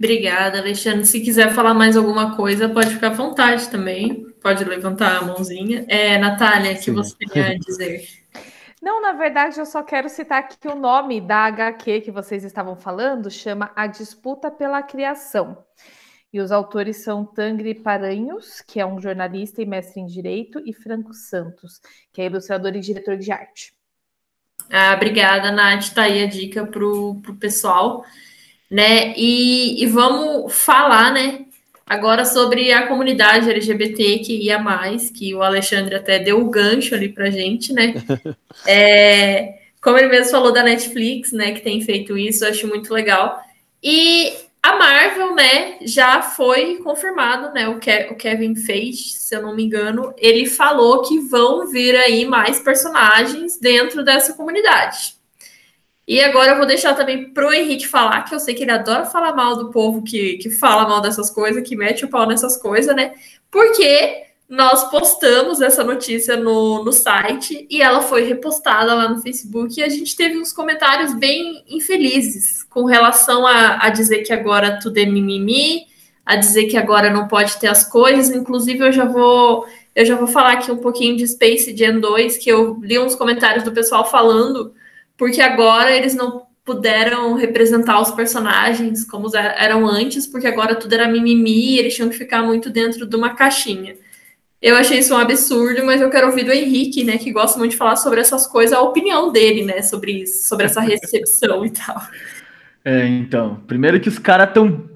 [0.00, 1.04] Obrigada, Alexandre.
[1.04, 4.26] Se quiser falar mais alguma coisa, pode ficar à vontade também.
[4.40, 5.84] Pode levantar a mãozinha.
[5.88, 8.08] É, Natália, o que você quer dizer?
[8.80, 12.74] Não, na verdade, eu só quero citar que o nome da HQ que vocês estavam
[12.74, 15.62] falando chama A Disputa pela Criação.
[16.32, 20.72] E os autores são Tangri Paranhos, que é um jornalista e mestre em Direito, e
[20.72, 21.78] Franco Santos,
[22.10, 23.74] que é ilustrador e diretor de arte.
[24.70, 25.92] Ah, obrigada, Nath.
[25.92, 28.02] Tá aí a dica pro, pro pessoal,
[28.70, 29.12] né?
[29.16, 31.46] E, e vamos falar, né?
[31.86, 36.94] Agora sobre a comunidade LGBT que ia mais, que o Alexandre até deu o gancho
[36.94, 37.94] ali pra gente, né?
[38.66, 42.92] É, como ele mesmo falou da Netflix, né, que tem feito isso, eu acho muito
[42.92, 43.40] legal.
[43.82, 44.30] E
[44.62, 49.56] a Marvel, né, já foi confirmado, né, o, Ke o Kevin Feige, se eu não
[49.56, 55.14] me engano, ele falou que vão vir aí mais personagens dentro dessa comunidade.
[56.06, 59.04] E agora eu vou deixar também pro Henrique falar, que eu sei que ele adora
[59.06, 62.56] falar mal do povo que, que fala mal dessas coisas, que mete o pau nessas
[62.56, 63.12] coisas, né?
[63.50, 69.78] Porque nós postamos essa notícia no, no site e ela foi repostada lá no Facebook
[69.78, 74.80] e a gente teve uns comentários bem infelizes com relação a, a dizer que agora
[74.80, 75.86] tudo é mimimi,
[76.26, 78.34] a dizer que agora não pode ter as coisas.
[78.34, 82.38] Inclusive, eu já vou eu já vou falar aqui um pouquinho de Space Gen 2,
[82.38, 84.72] que eu li uns comentários do pessoal falando
[85.20, 91.06] porque agora eles não puderam representar os personagens como eram antes, porque agora tudo era
[91.06, 93.96] mimimi, eles tinham que ficar muito dentro de uma caixinha.
[94.62, 97.72] Eu achei isso um absurdo, mas eu quero ouvir do Henrique, né, que gosta muito
[97.72, 101.70] de falar sobre essas coisas, a opinião dele, né, sobre isso, sobre essa recepção e
[101.70, 102.02] tal.
[102.82, 104.88] É, então, primeiro que os caras estão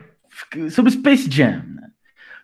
[0.70, 1.62] sobre Space Jam.
[1.68, 1.88] Né?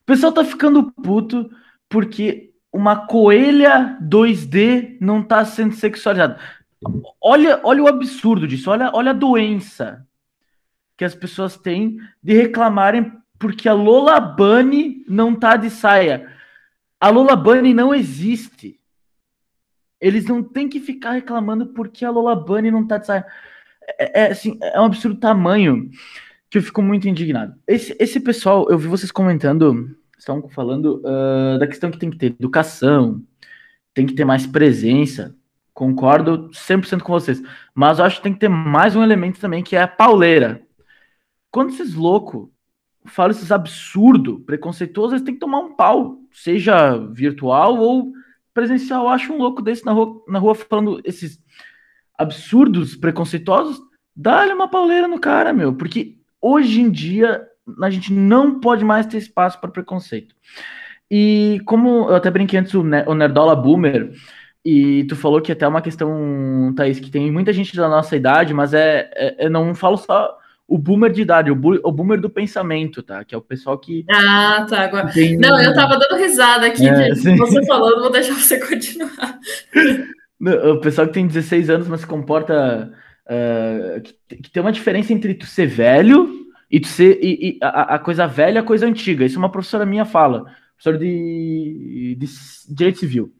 [0.02, 1.50] O pessoal tá ficando puto
[1.88, 6.38] porque uma coelha 2D não tá sendo sexualizada.
[7.20, 10.06] Olha, olha o absurdo disso, olha, olha a doença
[10.96, 16.30] que as pessoas têm de reclamarem porque a Lola Bunny não tá de saia.
[17.00, 18.78] A Lola Bunny não existe.
[19.98, 23.26] Eles não têm que ficar reclamando porque a Lola Bunny não tá de saia.
[23.98, 25.90] É, é, assim, é um absurdo tamanho
[26.50, 27.54] que eu fico muito indignado.
[27.66, 32.18] Esse, esse pessoal, eu vi vocês comentando, estão falando uh, da questão que tem que
[32.18, 33.22] ter educação,
[33.94, 35.34] tem que ter mais presença.
[35.72, 37.42] Concordo 100% com vocês.
[37.74, 40.62] Mas eu acho que tem que ter mais um elemento também, que é a pauleira.
[41.50, 42.48] Quando esses loucos
[43.06, 48.12] falam esses absurdos, preconceituosos, eles têm que tomar um pau, seja virtual ou
[48.52, 49.04] presencial.
[49.04, 51.42] Eu acho um louco desse na rua, na rua falando esses
[52.16, 53.80] absurdos, preconceituosos,
[54.14, 55.74] dá-lhe uma pauleira no cara, meu.
[55.74, 57.42] Porque hoje em dia
[57.83, 60.35] a gente não pode mais ter espaço para preconceito.
[61.11, 64.12] E como eu até brinquei antes, o Nerdola Boomer
[64.64, 68.14] e tu falou que até é uma questão, Thaís, que tem muita gente da nossa
[68.14, 70.37] idade, mas é, é eu não falo só
[70.68, 73.25] o boomer de idade, o, bu, o, boomer do pensamento, tá?
[73.25, 74.05] Que é o pessoal que.
[74.09, 74.83] Ah, tá.
[74.83, 75.11] Agora...
[75.11, 75.37] Tem...
[75.37, 79.38] Não, eu tava dando risada aqui é, de você falando, vou deixar você continuar.
[80.73, 82.92] O pessoal que tem 16 anos, mas se comporta.
[83.27, 87.18] Uh, que, que, tem uma diferença entre tu ser velho e tu ser.
[87.23, 89.25] E, e a, a, coisa velha e a coisa antiga.
[89.25, 90.44] Isso uma professora minha fala,
[90.77, 92.27] professora de, de
[92.68, 93.33] direito civil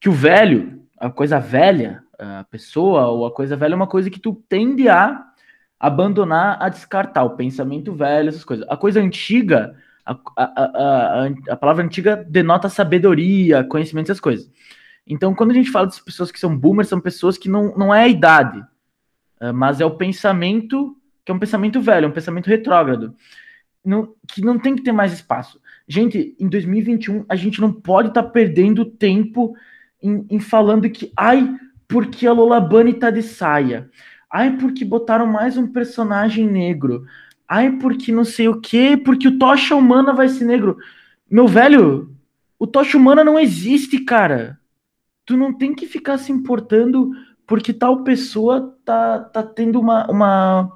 [0.00, 4.10] que o velho, a coisa velha, a pessoa ou a coisa velha é uma coisa
[4.10, 5.24] que tu tende a
[5.78, 8.66] abandonar, a descartar, o pensamento velho, essas coisas.
[8.68, 14.50] A coisa antiga, a, a, a, a, palavra antiga denota sabedoria, conhecimento, essas coisas.
[15.06, 17.94] Então, quando a gente fala das pessoas que são boomers, são pessoas que não, não
[17.94, 18.62] é a idade,
[19.40, 23.14] é, mas é o pensamento, que é um pensamento velho, é um pensamento retrógrado,
[23.84, 25.60] não, que não tem que ter mais espaço.
[25.86, 29.54] Gente, em 2021, a gente não pode estar tá perdendo tempo
[30.02, 31.56] em, em falando que, ai,
[31.86, 33.90] porque a Lola Bunny tá de saia.
[34.30, 37.04] Ai, porque botaram mais um personagem negro.
[37.48, 40.76] Ai, porque não sei o quê, porque o Tocha Humana vai ser negro.
[41.30, 42.14] Meu velho,
[42.58, 44.58] o Tocha Humana não existe, cara.
[45.24, 47.10] Tu não tem que ficar se importando
[47.46, 50.72] porque tal pessoa tá, tá tendo uma, uma,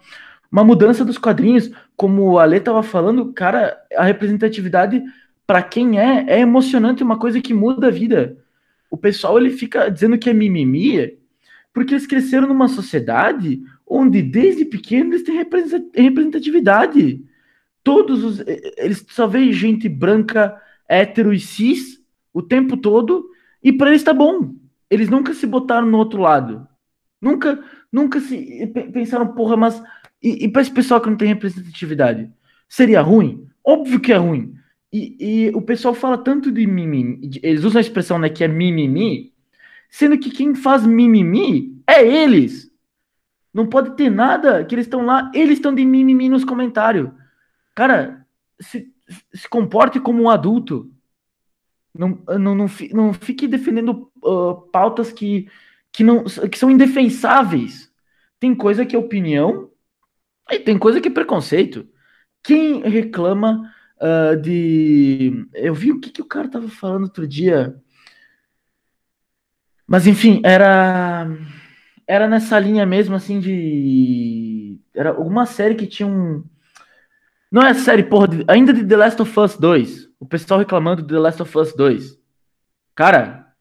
[0.51, 1.71] uma mudança dos quadrinhos.
[1.95, 5.03] Como a Lê tava falando, cara, a representatividade,
[5.47, 8.42] para quem é, é emocionante, uma coisa que muda a vida
[8.93, 11.19] o pessoal ele fica dizendo que é mimimi,
[11.73, 15.43] porque eles cresceram numa sociedade onde desde pequeno eles têm
[15.95, 17.25] representatividade.
[17.83, 18.45] Todos os
[18.77, 22.03] eles só veem gente branca, hétero e cis
[22.35, 23.31] o tempo todo
[23.65, 24.55] e para eles tá bom.
[24.91, 26.69] Eles nunca se botaram no outro lado.
[27.19, 29.83] Nunca, nunca se pensaram, porra, mas
[30.23, 32.31] e, e para esse pessoal que não tem representatividade,
[32.69, 33.47] seria ruim?
[33.65, 34.53] Óbvio que é ruim.
[34.93, 38.49] E, e, o pessoal fala tanto de mimimi, eles usam a expressão né, que é
[38.49, 39.33] mimimi,
[39.89, 42.71] sendo que quem faz mimimi é eles.
[43.55, 47.11] Não pode ter nada que eles estão lá, eles estão de mimimi nos comentários.
[47.75, 48.27] Cara,
[48.61, 48.93] se,
[49.33, 50.91] se comporte como um adulto.
[51.95, 55.49] Não, não, não, não fique defendendo uh, pautas que,
[55.91, 57.93] que não que são indefensáveis.
[58.41, 59.71] Tem coisa que é opinião
[60.51, 61.87] e tem coisa que é preconceito.
[62.43, 63.73] Quem reclama
[64.03, 65.47] uh, de.
[65.55, 67.81] Eu vi o que, que o cara tava falando outro dia.
[69.87, 71.29] Mas enfim, era.
[72.07, 74.81] Era nessa linha mesmo, assim, de.
[74.95, 76.45] Era alguma série que tinha um.
[77.51, 80.11] Não é série, porra, ainda de The Last of Us 2.
[80.19, 82.19] O pessoal reclamando de The Last of Us 2.
[82.95, 83.55] Cara,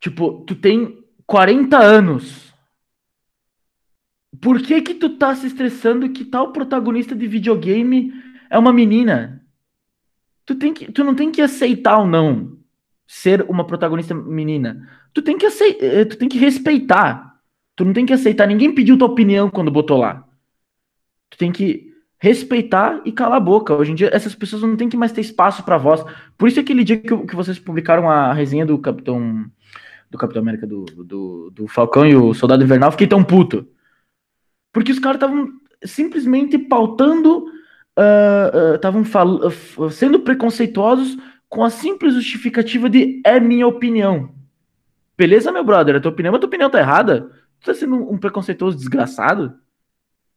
[0.00, 2.52] tipo, tu tem 40 anos.
[4.40, 8.12] Por que que tu tá se estressando que tal protagonista de videogame
[8.50, 9.37] é uma menina?
[10.48, 12.56] Tu, tem que, tu não tem que aceitar ou não
[13.06, 14.88] ser uma protagonista menina.
[15.12, 17.38] Tu tem que aceitar, eh, tu tem que respeitar.
[17.76, 18.46] Tu não tem que aceitar.
[18.48, 20.26] Ninguém pediu tua opinião quando botou lá.
[21.28, 23.74] Tu tem que respeitar e calar a boca.
[23.74, 26.02] Hoje em dia, essas pessoas não tem que mais ter espaço para voz.
[26.38, 29.44] Por isso, aquele dia que, que vocês publicaram a resenha do Capitão
[30.10, 33.68] do Capitão América do, do, do Falcão e o Soldado Invernal, fiquei tão puto.
[34.72, 35.50] Porque os caras estavam
[35.84, 37.44] simplesmente pautando,
[38.74, 41.16] estavam uh, uh, sendo preconceituosos
[41.48, 44.34] com a simples justificativa de é minha opinião.
[45.16, 45.96] Beleza, meu brother?
[45.96, 47.30] A tua opinião, mas a tua opinião tá errada.
[47.60, 49.54] Tu tá sendo um preconceituoso desgraçado?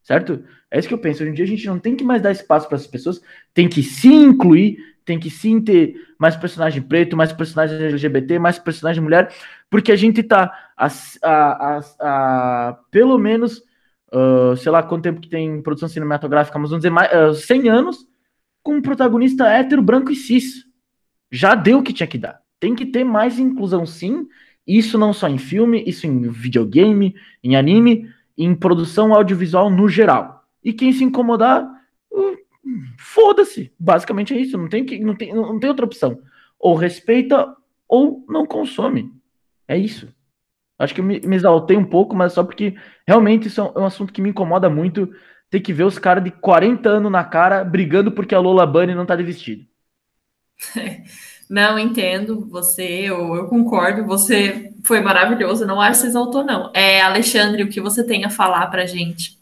[0.02, 0.44] Certo?
[0.72, 1.22] É isso que eu penso.
[1.22, 3.22] Hoje em dia a gente não tem que mais dar espaço para essas pessoas,
[3.54, 8.58] tem que se incluir, tem que sim ter mais personagem preto, mais personagem LGBT, mais
[8.58, 9.32] personagem mulher,
[9.70, 10.88] porque a gente tá a,
[11.22, 13.64] a, a, a pelo menos,
[14.14, 17.70] uh, sei lá quanto tempo que tem produção cinematográfica, mas vamos dizer mais, uh, 100
[17.70, 18.08] anos
[18.64, 20.66] com um protagonista hétero, branco e cis.
[21.32, 22.42] Já deu o que tinha que dar.
[22.60, 24.28] Tem que ter mais inclusão sim,
[24.68, 30.44] isso não só em filme, isso em videogame, em anime, em produção audiovisual no geral.
[30.64, 31.64] E quem se incomodar,
[32.12, 32.38] uh,
[33.00, 33.74] foda-se.
[33.80, 34.58] Basicamente é isso.
[34.58, 36.20] Não tem, que, não, tem, não tem outra opção.
[36.60, 37.56] Ou respeita
[37.88, 39.12] ou não consome.
[39.68, 40.14] É isso.
[40.82, 42.76] Acho que eu me, me exaltei um pouco, mas só porque
[43.08, 45.10] realmente isso é um assunto que me incomoda muito.
[45.50, 48.96] Ter que ver os caras de 40 anos na cara brigando porque a Lola Bunny
[48.96, 49.66] não tá de vestido.
[51.50, 56.72] Não, entendo você, eu, eu concordo, você foi maravilhoso, não acho que você exaltou, não.
[56.74, 59.38] É, Alexandre, o que você tem a falar pra gente?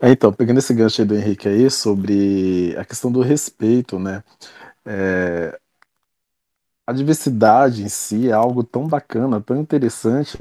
[0.00, 4.24] É, então, pegando esse gancho aí do Henrique aí sobre a questão do respeito, né?
[4.84, 5.56] É,
[6.86, 10.38] a diversidade em si é algo tão bacana, tão interessante,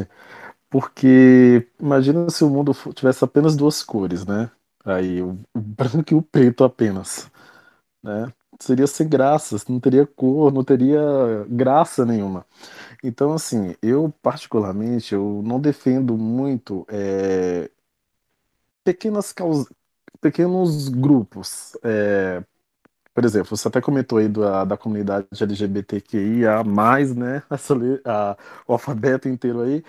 [0.70, 4.52] porque imagina se o mundo tivesse apenas duas cores, né?
[4.86, 7.30] Aí o branco e o preto apenas,
[8.04, 8.32] né?
[8.60, 11.02] Seria sem graça, não teria cor, não teria
[11.50, 12.46] graça nenhuma.
[13.04, 17.70] Então, assim, eu particularmente, eu não defendo muito é,
[18.84, 19.68] pequenas causas,
[20.22, 21.78] pequenos grupos.
[21.84, 22.44] É,
[23.16, 26.64] por exemplo, você até comentou aí da, da comunidade LGBTQIA+,
[27.16, 28.38] né, essa, a,
[28.68, 29.84] o alfabeto inteiro aí.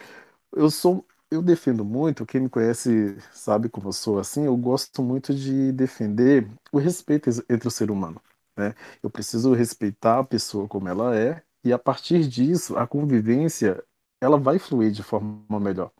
[0.54, 5.02] Eu sou, eu defendo muito, quem me conhece sabe como eu sou assim, eu gosto
[5.02, 8.20] muito de defender o respeito entre o ser humano,
[8.56, 8.74] né?
[9.02, 13.82] Eu preciso respeitar a pessoa como ela é, e a partir disso, a convivência,
[14.20, 15.90] ela vai fluir de forma melhor,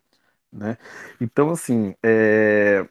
[0.53, 0.79] né?
[1.21, 2.89] Então, assim, é,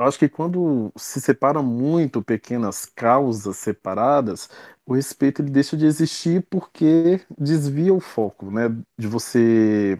[0.00, 4.48] eu acho que quando se separam muito pequenas causas separadas,
[4.86, 8.68] o respeito ele deixa de existir porque desvia o foco, né?
[8.98, 9.98] De você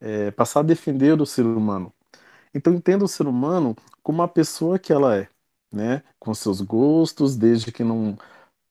[0.00, 1.92] é, passar a defender o ser humano.
[2.54, 5.28] Então entenda o ser humano como uma pessoa que ela é,
[5.72, 6.02] né?
[6.18, 8.16] Com seus gostos, desde que não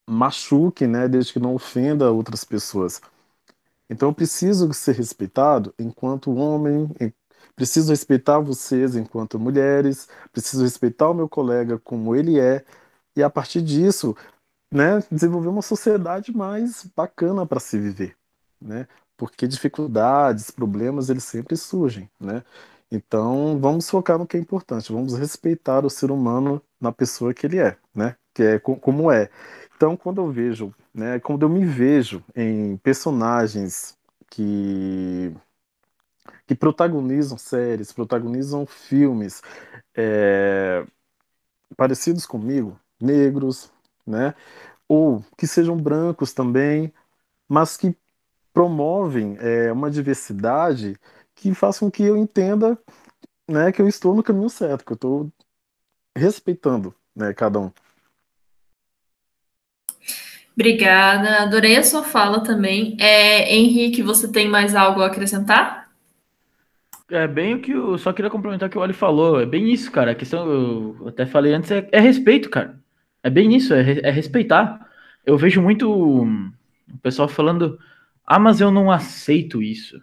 [0.10, 1.08] machuque, né?
[1.08, 3.02] Desde que não ofenda outras pessoas.
[3.90, 6.90] Então eu preciso ser respeitado enquanto homem,
[7.58, 12.64] Preciso respeitar vocês enquanto mulheres, preciso respeitar o meu colega como ele é,
[13.16, 14.16] e a partir disso,
[14.72, 18.16] né, desenvolver uma sociedade mais bacana para se viver,
[18.62, 18.88] né?
[19.18, 22.44] Porque dificuldades, problemas, eles sempre surgem, né?
[22.92, 27.48] Então, vamos focar no que é importante, vamos respeitar o ser humano na pessoa que
[27.48, 28.16] ele é, né?
[28.36, 29.32] Que é como é.
[29.76, 33.98] Então, quando eu vejo, né, quando eu me vejo em personagens
[34.30, 35.34] que
[36.46, 39.42] que protagonizam séries, protagonizam filmes
[39.96, 40.86] é,
[41.76, 43.72] parecidos comigo, negros,
[44.06, 44.34] né?
[44.88, 46.94] Ou que sejam brancos também,
[47.48, 47.96] mas que
[48.54, 50.98] promovem é, uma diversidade
[51.36, 52.78] que faça com que eu entenda
[53.48, 55.32] né, que eu estou no caminho certo, que eu estou
[56.16, 57.72] respeitando né, cada um.
[60.54, 62.98] Obrigada, adorei a sua fala também.
[63.00, 65.87] É, Henrique, você tem mais algo a acrescentar?
[67.10, 69.40] É bem o que eu só queria complementar o que o Ali falou.
[69.40, 70.12] É bem isso, cara.
[70.12, 72.80] A questão, eu até falei antes, é, é respeito, cara.
[73.24, 74.90] É bem isso, é, é, respeitar.
[75.26, 77.80] Eu vejo muito o pessoal falando,
[78.26, 80.02] ah, mas eu não aceito isso.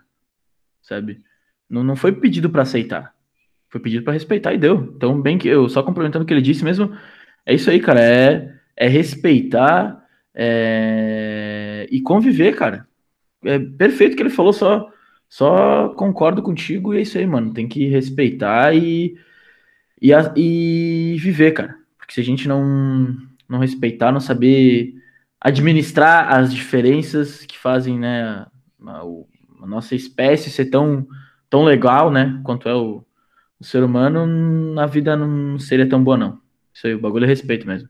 [0.83, 1.21] sabe?
[1.69, 3.15] Não, não foi pedido para aceitar.
[3.69, 4.93] Foi pedido para respeitar e deu.
[4.97, 6.97] Então, bem que eu só complementando o que ele disse mesmo,
[7.47, 8.01] é isso aí, cara.
[8.03, 12.87] É, é respeitar é, e conviver, cara.
[13.45, 14.91] É perfeito que ele falou, só,
[15.29, 17.53] só concordo contigo e é isso aí, mano.
[17.53, 19.17] Tem que respeitar e,
[20.01, 21.77] e, e viver, cara.
[21.99, 23.17] Porque se a gente não,
[23.49, 24.95] não respeitar, não saber
[25.41, 28.47] administrar as diferenças que fazem, né,
[28.87, 29.03] a,
[29.63, 31.07] a nossa espécie ser tão,
[31.51, 33.05] tão legal, né, quanto é o,
[33.61, 34.27] o ser humano,
[34.75, 36.41] na vida não seria tão boa, não.
[36.73, 37.89] Isso aí, o bagulho é respeito mesmo.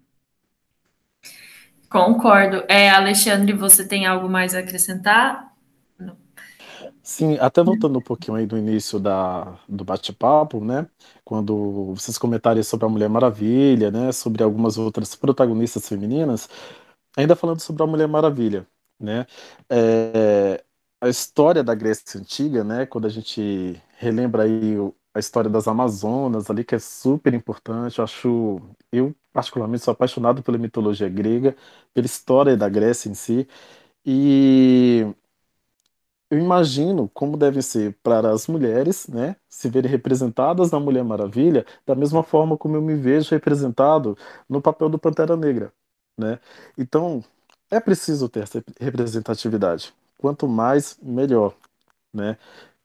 [1.88, 2.64] Concordo.
[2.68, 5.53] É, Alexandre, você tem algo mais a acrescentar?
[7.06, 10.88] Sim, até voltando um pouquinho aí do início da, do bate-papo, né?
[11.22, 14.10] Quando vocês comentaram sobre a Mulher Maravilha, né?
[14.10, 16.48] Sobre algumas outras protagonistas femininas,
[17.16, 18.66] ainda falando sobre a Mulher Maravilha,
[18.98, 19.26] né?
[19.70, 20.64] É,
[21.00, 22.86] a história da Grécia Antiga, né?
[22.86, 24.76] Quando a gente relembra aí
[25.14, 27.98] a história das Amazonas ali, que é super importante.
[27.98, 28.60] Eu acho,
[28.92, 31.54] eu particularmente sou apaixonado pela mitologia grega,
[31.92, 33.46] pela história da Grécia em si,
[34.04, 35.06] e
[36.34, 41.64] eu imagino como deve ser para as mulheres, né, se verem representadas na Mulher Maravilha,
[41.86, 44.16] da mesma forma como eu me vejo representado
[44.48, 45.72] no papel do Pantera Negra,
[46.18, 46.40] né?
[46.78, 47.22] Então,
[47.70, 49.94] é preciso ter essa representatividade.
[50.18, 51.54] Quanto mais, melhor,
[52.12, 52.38] né?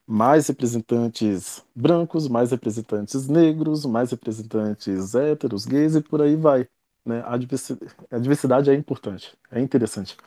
[0.07, 6.67] mais representantes brancos, mais representantes negros, mais representantes héteros, gays e por aí vai.
[7.05, 7.23] Né?
[7.25, 10.17] A, diversidade, a diversidade é importante, é interessante.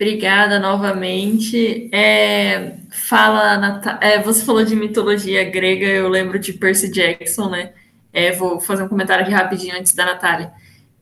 [0.00, 1.90] Obrigada novamente.
[1.92, 3.98] É, fala, Nat...
[4.00, 7.74] é, você falou de mitologia grega, eu lembro de Percy Jackson, né?
[8.10, 10.52] É, vou fazer um comentário aqui rapidinho antes da Natália.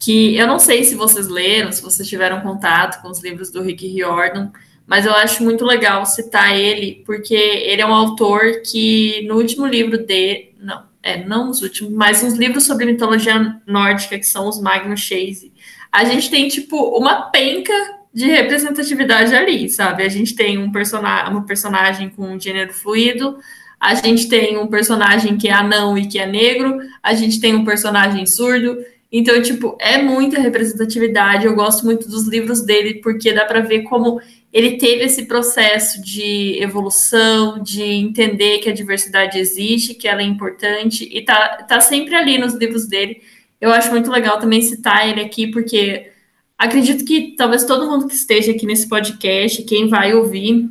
[0.01, 3.62] Que eu não sei se vocês leram, se vocês tiveram contato com os livros do
[3.62, 4.51] Rick Riordan,
[4.84, 9.64] mas eu acho muito legal citar ele, porque ele é um autor que no último
[9.64, 14.49] livro dele, não, é, não os últimos, mas uns livros sobre mitologia nórdica, que são
[14.49, 15.53] os Magnus Chase,
[15.92, 20.02] a gente tem, tipo, uma penca de representatividade ali, sabe?
[20.02, 23.38] A gente tem um personagem, uma personagem com gênero fluido,
[23.78, 27.54] a gente tem um personagem que é anão e que é negro, a gente tem
[27.54, 28.76] um personagem surdo,
[29.10, 31.46] então, tipo, é muita representatividade.
[31.46, 34.20] Eu gosto muito dos livros dele, porque dá para ver como
[34.52, 40.24] ele teve esse processo de evolução, de entender que a diversidade existe, que ela é
[40.24, 43.22] importante, e tá, tá sempre ali nos livros dele.
[43.60, 46.10] Eu acho muito legal também citar ele aqui, porque
[46.59, 50.68] acredito que talvez todo mundo que esteja aqui nesse podcast, quem vai ouvir,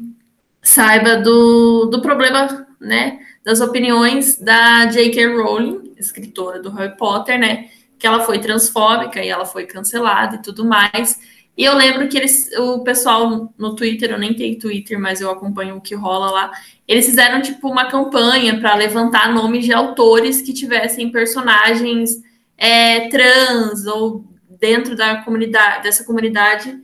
[0.61, 5.27] saiba do, do problema, né, das opiniões da J.K.
[5.27, 10.41] Rowling, escritora do Harry Potter, né, que ela foi transfóbica e ela foi cancelada e
[10.41, 11.19] tudo mais.
[11.57, 15.31] E eu lembro que eles, o pessoal no Twitter, eu nem tenho Twitter, mas eu
[15.31, 16.51] acompanho o que rola lá.
[16.88, 22.11] Eles fizeram tipo uma campanha para levantar nomes de autores que tivessem personagens
[22.55, 24.23] é, trans ou
[24.59, 26.77] dentro da comunidade dessa comunidade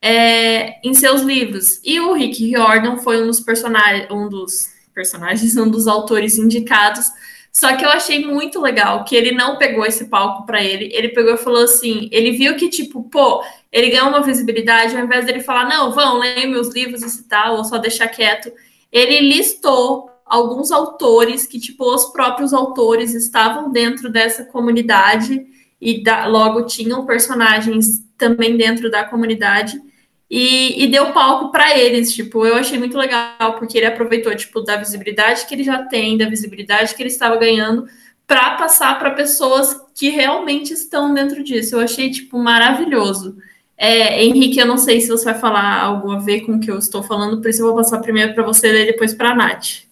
[0.00, 1.80] é, em seus livros.
[1.84, 7.06] E o Rick Riordan foi um dos personagens, um dos personagens, um dos autores indicados
[7.52, 10.88] só que eu achei muito legal que ele não pegou esse palco para ele.
[10.90, 15.04] Ele pegou e falou assim: ele viu que, tipo, pô, ele ganhou uma visibilidade, ao
[15.04, 18.50] invés dele falar, não, vão, leiam meus livros e tal, ou só deixar quieto,
[18.90, 25.44] ele listou alguns autores que, tipo, os próprios autores estavam dentro dessa comunidade
[25.82, 29.82] e da, logo tinham personagens também dentro da comunidade
[30.30, 32.14] e, e deu palco para eles.
[32.14, 36.16] Tipo, eu achei muito legal, porque ele aproveitou, tipo, da visibilidade que ele já tem,
[36.16, 37.88] da visibilidade que ele estava ganhando,
[38.28, 41.74] para passar para pessoas que realmente estão dentro disso.
[41.74, 43.36] Eu achei, tipo, maravilhoso.
[43.76, 46.70] É, Henrique, eu não sei se você vai falar algo a ver com o que
[46.70, 49.34] eu estou falando, por isso eu vou passar primeiro para você e depois para a
[49.34, 49.82] Nath.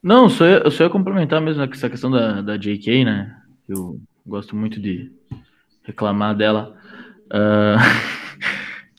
[0.00, 3.36] Não, só eu, só ia complementar mesmo essa questão da, da JK, né?
[3.68, 5.10] Eu gosto muito de
[5.84, 6.76] reclamar dela.
[7.26, 7.78] Uh...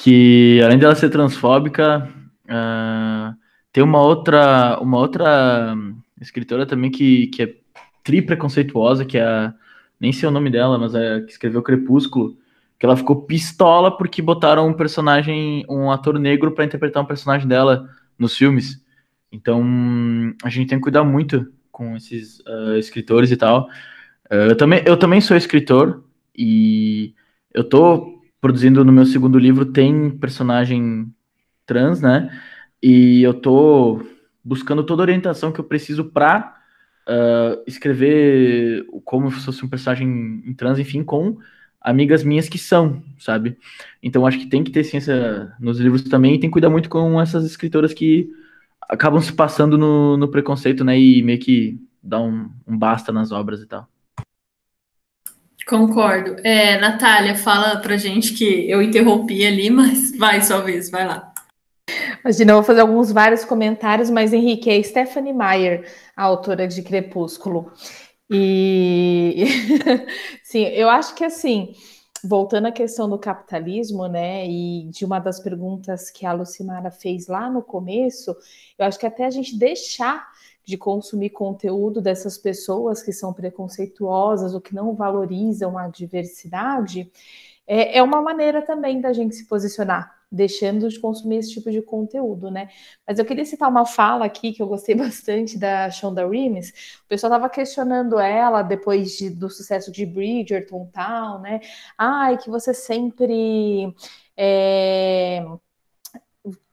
[0.04, 2.10] que além dela ser transfóbica,
[2.46, 3.36] uh,
[3.72, 5.76] tem uma outra, uma outra
[6.20, 7.56] escritora também que, que é
[8.04, 9.54] tri preconceituosa, que é a,
[10.00, 12.36] nem sei o nome dela, mas é que escreveu Crepúsculo,
[12.80, 17.48] que ela ficou pistola porque botaram um personagem, um ator negro para interpretar um personagem
[17.48, 18.84] dela nos filmes.
[19.32, 19.64] Então
[20.44, 23.70] a gente tem que cuidar muito com esses uh, escritores e tal.
[24.32, 26.06] Uh, eu, também, eu também sou escritor
[26.36, 27.14] e
[27.54, 31.14] eu tô produzindo no meu segundo livro tem personagem
[31.66, 32.32] trans, né?
[32.82, 34.02] E eu tô
[34.44, 36.56] buscando toda a orientação que eu preciso para
[37.08, 40.08] uh, ah, escrever como se fosse um personagem
[40.46, 41.38] em trans, enfim, com
[41.80, 43.58] amigas minhas que são, sabe?
[44.02, 46.90] Então acho que tem que ter ciência nos livros também e tem que cuidar muito
[46.90, 48.30] com essas escritoras que
[48.90, 51.00] acabam se passando no, no preconceito, né?
[51.00, 53.88] E meio que dá um, um basta nas obras e tal.
[55.72, 56.36] Concordo.
[56.44, 61.32] É, Natália, fala pra gente que eu interrompi ali, mas vai sua vez, vai lá.
[62.20, 66.82] Imagina, eu vou fazer alguns vários comentários, mas Henrique, é Stephanie Meyer, a autora de
[66.84, 67.72] Crepúsculo.
[68.30, 69.46] E
[70.44, 71.74] sim, eu acho que assim,
[72.24, 77.28] voltando à questão do capitalismo, né, e de uma das perguntas que a Lucimara fez
[77.28, 78.36] lá no começo,
[78.78, 80.30] eu acho que até a gente deixar
[80.64, 87.12] de consumir conteúdo dessas pessoas que são preconceituosas ou que não valorizam a diversidade,
[87.66, 91.82] é, é uma maneira também da gente se posicionar deixando de consumir esse tipo de
[91.82, 92.70] conteúdo, né?
[93.06, 96.70] Mas eu queria citar uma fala aqui que eu gostei bastante da Shonda Rhimes.
[97.04, 101.60] O pessoal estava questionando ela depois de, do sucesso de Bridgerton tal, né?
[101.98, 103.94] Ai, que você sempre
[104.38, 105.44] é,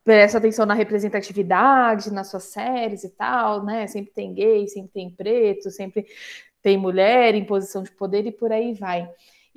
[0.05, 3.87] presta atenção na representatividade nas suas séries e tal, né?
[3.87, 6.07] Sempre tem gay, sempre tem preto, sempre
[6.63, 9.09] tem mulher em posição de poder e por aí vai.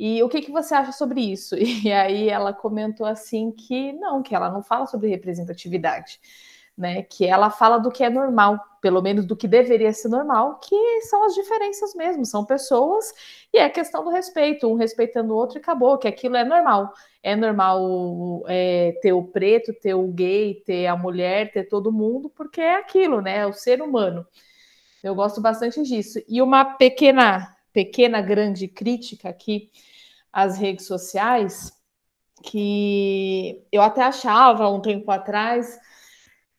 [0.03, 1.55] E o que, que você acha sobre isso?
[1.85, 6.19] E aí ela comentou assim que não, que ela não fala sobre representatividade,
[6.75, 7.03] né?
[7.03, 11.01] Que ela fala do que é normal, pelo menos do que deveria ser normal, que
[11.01, 13.13] são as diferenças mesmo, são pessoas
[13.53, 16.91] e é questão do respeito, um respeitando o outro e acabou, que aquilo é normal.
[17.21, 22.27] É normal é, ter o preto, ter o gay, ter a mulher, ter todo mundo,
[22.27, 23.37] porque é aquilo, né?
[23.37, 24.25] É o ser humano.
[25.03, 26.19] Eu gosto bastante disso.
[26.27, 29.69] E uma pequena, pequena, grande crítica aqui
[30.31, 31.71] as redes sociais,
[32.43, 35.79] que eu até achava um tempo atrás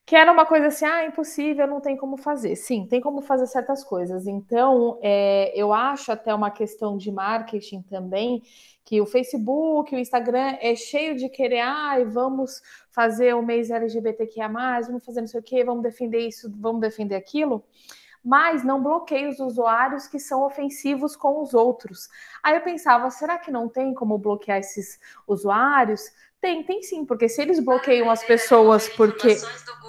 [0.04, 2.56] que era uma coisa assim, ah, impossível, não tem como fazer.
[2.56, 4.26] Sim, tem como fazer certas coisas.
[4.26, 8.42] Então, é, eu acho até uma questão de marketing também,
[8.84, 12.60] que o Facebook, o Instagram é cheio de querer, ah, vamos
[12.90, 17.14] fazer o mês LGBTQIA+, vamos fazer não sei o quê, vamos defender isso, vamos defender
[17.14, 17.64] aquilo
[18.24, 22.08] mas não bloqueia os usuários que são ofensivos com os outros.
[22.42, 26.02] Aí eu pensava, será que não tem como bloquear esses usuários?
[26.40, 29.36] Tem, tem sim, porque se eles bloqueiam as pessoas porque.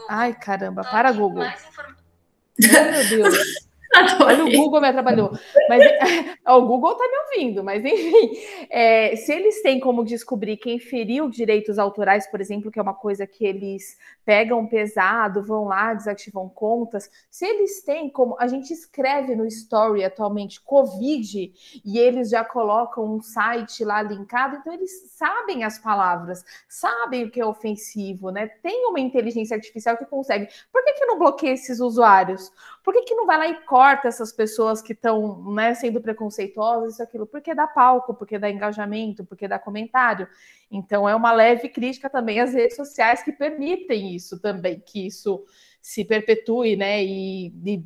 [0.10, 1.44] Ai, caramba, para Google.
[1.44, 3.64] Ai, meu Deus.
[4.20, 5.32] Olha, o Google me atrapalhou.
[5.70, 5.84] Mas
[6.48, 8.32] o Google está me ouvindo, mas enfim.
[8.70, 12.94] É, se eles têm como descobrir quem feriu direitos autorais, por exemplo, que é uma
[12.94, 17.10] coisa que eles pegam pesado, vão lá, desativam contas.
[17.30, 18.36] Se eles têm como.
[18.40, 21.54] A gente escreve no Story atualmente Covid
[21.86, 27.32] e eles já colocam um site lá linkado, então eles sabem as palavras, sabem o
[27.32, 28.48] que é ofensivo, né?
[28.48, 30.48] Tem uma inteligência artificial que consegue.
[30.72, 32.52] Por que, que não bloqueia esses usuários?
[32.84, 36.94] Por que, que não vai lá e corta essas pessoas que estão né, sendo preconceituosas,
[36.94, 37.28] isso, aquilo?
[37.28, 40.28] Porque dá palco, porque dá engajamento, porque dá comentário.
[40.72, 45.44] Então, é uma leve crítica também às redes sociais que permitem isso também, que isso
[45.82, 47.84] se perpetue né, e, e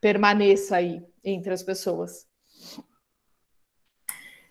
[0.00, 2.27] permaneça aí entre as pessoas.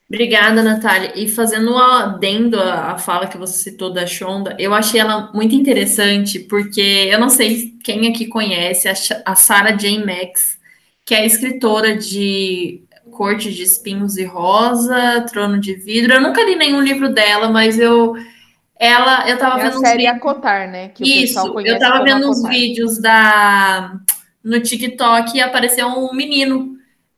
[0.09, 1.11] Obrigada, Natália.
[1.15, 5.53] E fazendo um adendo à fala que você citou da Shonda, eu achei ela muito
[5.53, 8.87] interessante, porque eu não sei quem aqui conhece
[9.25, 9.99] a Sarah J.
[9.99, 10.57] Max,
[11.05, 16.13] que é escritora de Corte de Espinhos e Rosa, Trono de Vidro.
[16.13, 18.15] Eu nunca li nenhum livro dela, mas eu
[18.79, 20.91] ela eu tava é vendo a série Acotar, né?
[21.01, 23.99] Isso, eu tava vendo uns vídeos da
[24.41, 26.76] no TikTok e apareceu um menino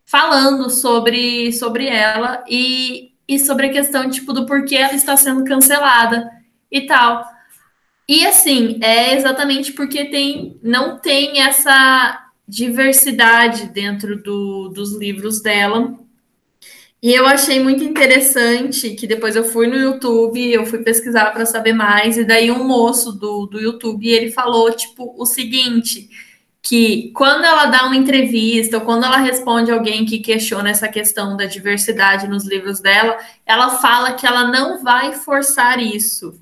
[0.10, 5.44] falando sobre, sobre ela e, e sobre a questão tipo do porquê ela está sendo
[5.44, 6.28] cancelada
[6.72, 7.24] e tal.
[8.08, 15.96] E assim, é exatamente porque tem não tem essa diversidade dentro do, dos livros dela.
[17.02, 21.46] E eu achei muito interessante que depois eu fui no YouTube, eu fui pesquisar para
[21.46, 26.10] saber mais, e daí um moço do, do YouTube ele falou tipo o seguinte:
[26.62, 31.38] que quando ela dá uma entrevista ou quando ela responde alguém que questiona essa questão
[31.38, 36.40] da diversidade nos livros dela, ela fala que ela não vai forçar isso.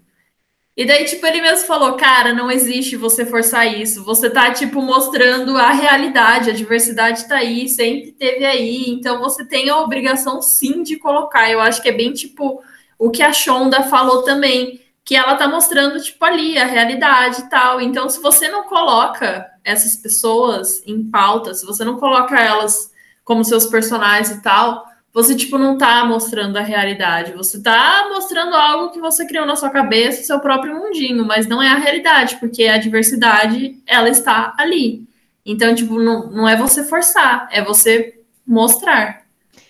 [0.75, 4.03] E daí, tipo, ele mesmo falou, cara, não existe você forçar isso.
[4.03, 8.85] Você tá, tipo, mostrando a realidade, a diversidade tá aí, sempre teve aí.
[8.87, 11.49] Então, você tem a obrigação, sim, de colocar.
[11.49, 12.61] Eu acho que é bem, tipo,
[12.99, 17.49] o que a Shonda falou também que ela tá mostrando, tipo, ali a realidade e
[17.49, 17.81] tal.
[17.81, 22.91] Então, se você não coloca essas pessoas em pauta, se você não coloca elas
[23.23, 27.33] como seus personagens e tal, você, tipo, não tá mostrando a realidade.
[27.33, 31.61] Você tá mostrando algo que você criou na sua cabeça, seu próprio mundinho, mas não
[31.61, 35.05] é a realidade, porque a diversidade, ela está ali.
[35.45, 39.25] Então, tipo, não, não é você forçar, é você mostrar.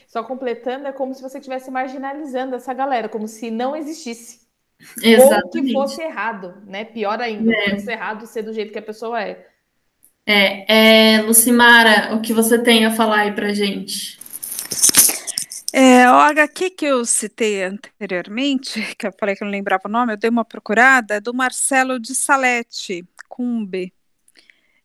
[0.08, 4.48] Só completando, é como se você estivesse marginalizando essa galera, como se não existisse
[5.02, 5.44] Exatamente.
[5.46, 6.86] Ou que fosse errado, né?
[6.86, 7.72] Pior ainda, é.
[7.72, 9.48] fosse errado ser do jeito que a pessoa é.
[10.30, 14.20] É, é, Lucimara, o que você tem a falar aí pra gente?
[15.72, 20.12] É, o HQ que eu citei anteriormente, que eu falei que não lembrava o nome,
[20.12, 23.94] eu dei uma procurada, é do Marcelo de Salete, com B.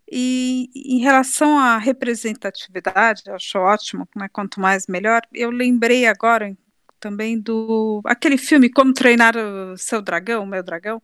[0.08, 5.22] E em relação à representatividade, eu acho ótimo, né, quanto mais melhor.
[5.32, 6.56] Eu lembrei agora
[7.00, 11.02] também do aquele filme Como Treinar o Seu Dragão, Meu Dragão,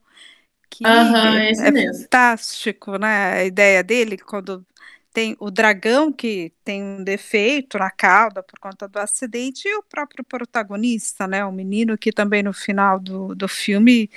[0.71, 3.33] que uhum, é, é fantástico, né?
[3.33, 4.65] A ideia dele quando
[5.13, 9.83] tem o dragão que tem um defeito na cauda por conta do acidente e o
[9.83, 14.09] próprio protagonista, né, o menino que também no final do, do filme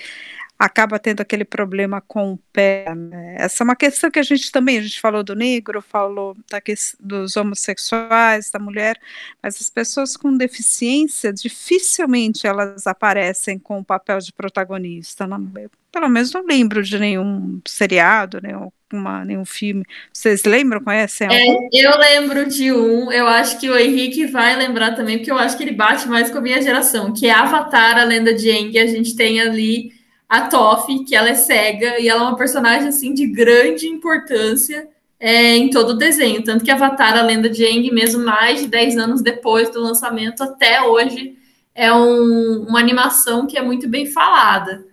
[0.61, 2.93] acaba tendo aquele problema com o pé.
[2.93, 3.35] Né?
[3.39, 6.61] Essa é uma questão que a gente também, a gente falou do negro, falou da
[6.99, 8.95] dos homossexuais, da mulher,
[9.41, 15.25] mas as pessoas com deficiência dificilmente elas aparecem com o papel de protagonista.
[15.25, 15.51] Não,
[15.91, 18.51] pelo menos não lembro de nenhum seriado, né,
[18.93, 19.83] uma, nenhum filme.
[20.13, 21.43] Vocês lembram, conhecem é,
[21.73, 25.57] eu lembro de um, eu acho que o Henrique vai lembrar também, porque eu acho
[25.57, 28.77] que ele bate mais com a minha geração, que é Avatar, a lenda de Aang,
[28.77, 29.99] a gente tem ali
[30.31, 34.87] a Toph, que ela é cega, e ela é uma personagem, assim, de grande importância
[35.19, 38.67] é, em todo o desenho, tanto que Avatar, a lenda de Aang, mesmo mais de
[38.69, 41.35] 10 anos depois do lançamento, até hoje,
[41.75, 44.85] é um, uma animação que é muito bem falada.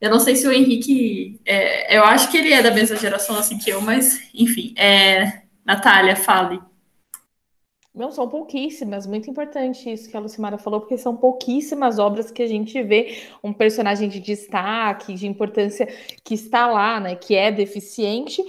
[0.00, 1.38] Eu não sei se o Henrique.
[1.46, 4.74] É, eu acho que ele é da mesma geração assim que eu, mas enfim.
[4.76, 6.60] É, Natália, fale.
[7.92, 12.40] Não, são pouquíssimas, muito importante isso que a Lucimara falou, porque são pouquíssimas obras que
[12.40, 15.86] a gente vê um personagem de destaque, de importância
[16.24, 17.16] que está lá, né?
[17.16, 18.44] Que é deficiente,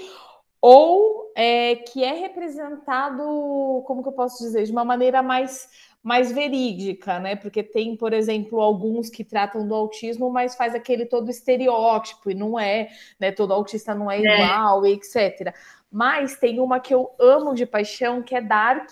[0.62, 5.70] ou é, que é representado, como que eu posso dizer, de uma maneira mais
[6.04, 7.36] mais verídica, né?
[7.36, 12.34] Porque tem, por exemplo, alguns que tratam do autismo, mas faz aquele todo estereótipo e
[12.34, 12.90] não é,
[13.20, 13.32] né?
[13.32, 14.22] Todo autista não é, é.
[14.22, 15.54] igual, etc.
[15.92, 18.90] Mas tem uma que eu amo de paixão, que é Dark,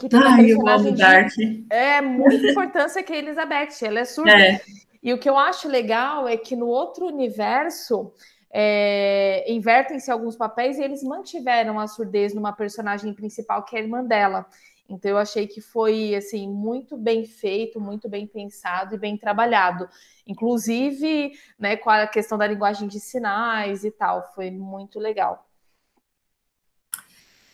[0.00, 1.32] que tem Ai, personagem de Dark.
[1.68, 4.32] é muita importância que a Elizabeth, ela é surda.
[4.32, 4.60] É.
[5.02, 8.12] E o que eu acho legal é que no outro universo
[8.50, 13.82] é, invertem-se alguns papéis e eles mantiveram a surdez numa personagem principal que é a
[13.82, 14.46] irmã dela.
[14.88, 19.88] Então eu achei que foi assim muito bem feito, muito bem pensado e bem trabalhado.
[20.26, 25.46] Inclusive, né, com a questão da linguagem de sinais e tal, foi muito legal.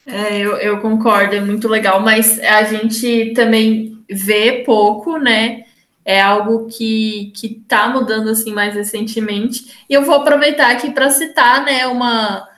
[0.07, 5.65] É, eu, eu concordo, é muito legal, mas a gente também vê pouco, né?
[6.05, 9.85] É algo que, que tá mudando assim mais recentemente.
[9.91, 12.49] E eu vou aproveitar aqui para citar, né, uma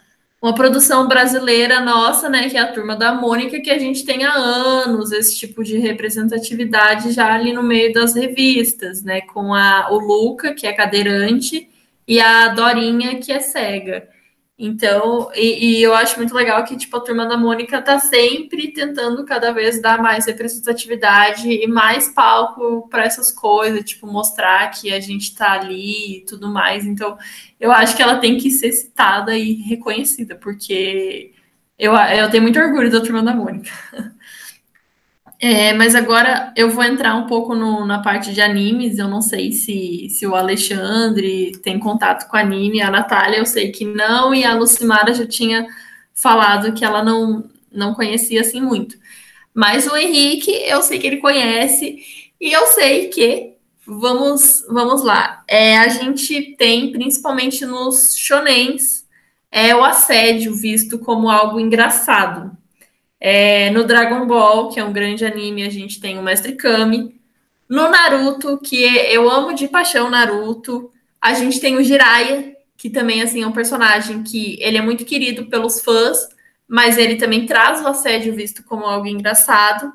[0.41, 4.25] uma produção brasileira nossa, né, que é a Turma da Mônica, que a gente tem
[4.25, 9.89] há anos esse tipo de representatividade já ali no meio das revistas, né, com a,
[9.91, 11.69] o Luca, que é cadeirante,
[12.07, 14.09] e a Dorinha, que é cega.
[14.61, 18.73] Então, e, e, eu acho muito legal que, tipo, a Turma da Mônica tá sempre
[18.73, 24.93] tentando cada vez dar mais representatividade e mais palco para essas coisas, tipo, mostrar que
[24.93, 26.85] a gente tá ali e tudo mais.
[26.85, 27.17] Então,
[27.61, 31.33] eu acho que ela tem que ser citada e reconhecida, porque
[31.79, 33.71] eu, eu tenho muito orgulho da Turma da Mônica.
[35.41, 38.99] É, mas agora eu vou entrar um pouco no, na parte de animes.
[38.99, 43.71] Eu não sei se, se o Alexandre tem contato com anime, a Natália eu sei
[43.71, 45.67] que não, e a Lucimara já tinha
[46.15, 48.97] falado que ela não, não conhecia assim muito.
[49.55, 51.99] Mas o Henrique, eu sei que ele conhece,
[52.41, 53.55] e eu sei que
[53.87, 55.43] vamos, vamos lá.
[55.49, 59.07] É, a gente tem, principalmente nos shonens,
[59.51, 62.57] é o assédio visto como algo engraçado.
[63.21, 67.19] É, no Dragon Ball, que é um grande anime, a gente tem o Mestre Kami.
[67.69, 70.91] No Naruto, que eu amo de paixão Naruto,
[71.21, 75.05] a gente tem o Jiraiya, que também assim é um personagem que ele é muito
[75.05, 76.29] querido pelos fãs,
[76.67, 79.93] mas ele também traz o assédio visto como algo engraçado.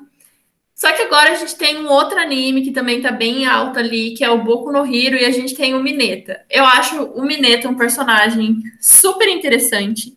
[0.74, 4.12] Só que agora a gente tem um outro anime que também tá bem alto ali,
[4.14, 6.44] que é o Boku no Hero, e a gente tem o Mineta.
[6.50, 10.16] Eu acho o Mineta um personagem super interessante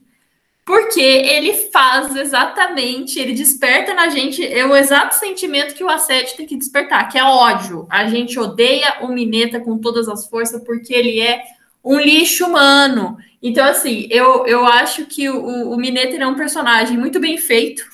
[0.68, 6.36] porque ele faz exatamente, ele desperta na gente é o exato sentimento que o assédio
[6.36, 7.88] tem que despertar, que é ódio.
[7.90, 11.42] A gente odeia o Mineta com todas as forças porque ele é
[11.82, 13.18] um lixo humano.
[13.42, 17.86] Então, assim, eu, eu acho que o, o Mineta é um personagem muito bem feito,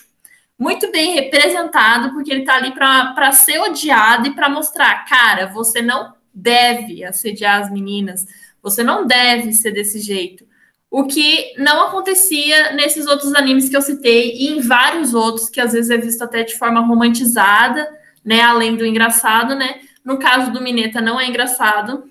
[0.58, 5.80] muito bem representado, porque ele tá ali para ser odiado e para mostrar, cara, você
[5.80, 8.26] não deve assediar as meninas,
[8.64, 10.52] você não deve ser desse jeito
[10.94, 15.60] o que não acontecia nesses outros animes que eu citei e em vários outros que
[15.60, 17.90] às vezes é visto até de forma romantizada,
[18.24, 19.80] né, além do engraçado, né?
[20.06, 22.04] No caso do Mineta não é engraçado.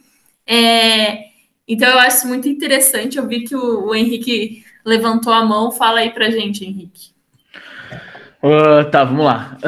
[0.44, 1.26] É,
[1.68, 3.18] então eu acho muito interessante.
[3.18, 5.70] Eu vi que o, Henrique levantou a mão.
[5.70, 7.12] Fala aí pra gente, Henrique.
[8.42, 9.58] Uh, tá, vamos lá.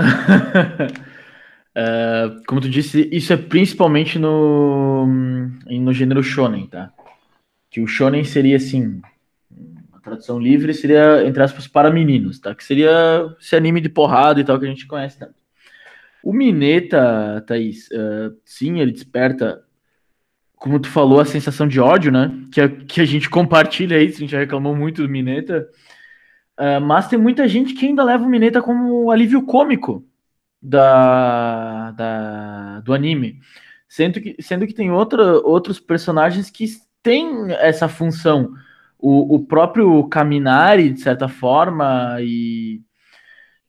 [1.76, 6.90] uh, como tu disse, isso é principalmente no, no gênero shonen, tá?
[7.74, 9.02] Que o shonen seria assim,
[9.92, 12.54] a tradução livre seria, entre aspas, para meninos, tá?
[12.54, 15.34] Que seria esse anime de porrada e tal que a gente conhece tanto.
[16.22, 19.64] O Mineta, Thaís, uh, sim, ele desperta,
[20.54, 22.30] como tu falou, a sensação de ódio, né?
[22.52, 25.68] Que a, que a gente compartilha isso, a gente já reclamou muito do Mineta.
[26.56, 30.06] Uh, mas tem muita gente que ainda leva o Mineta como alívio cômico
[30.62, 33.40] da, da, do anime.
[33.88, 36.66] Sendo que, sendo que tem outra, outros personagens que
[37.04, 38.50] têm essa função.
[38.98, 42.80] O, o próprio Kaminari, de certa forma, e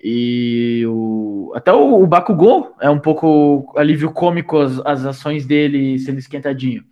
[0.07, 5.97] e o, até o, o Bakugou é um pouco alívio cômico as, as ações dele
[5.97, 6.83] sendo esquentadinho.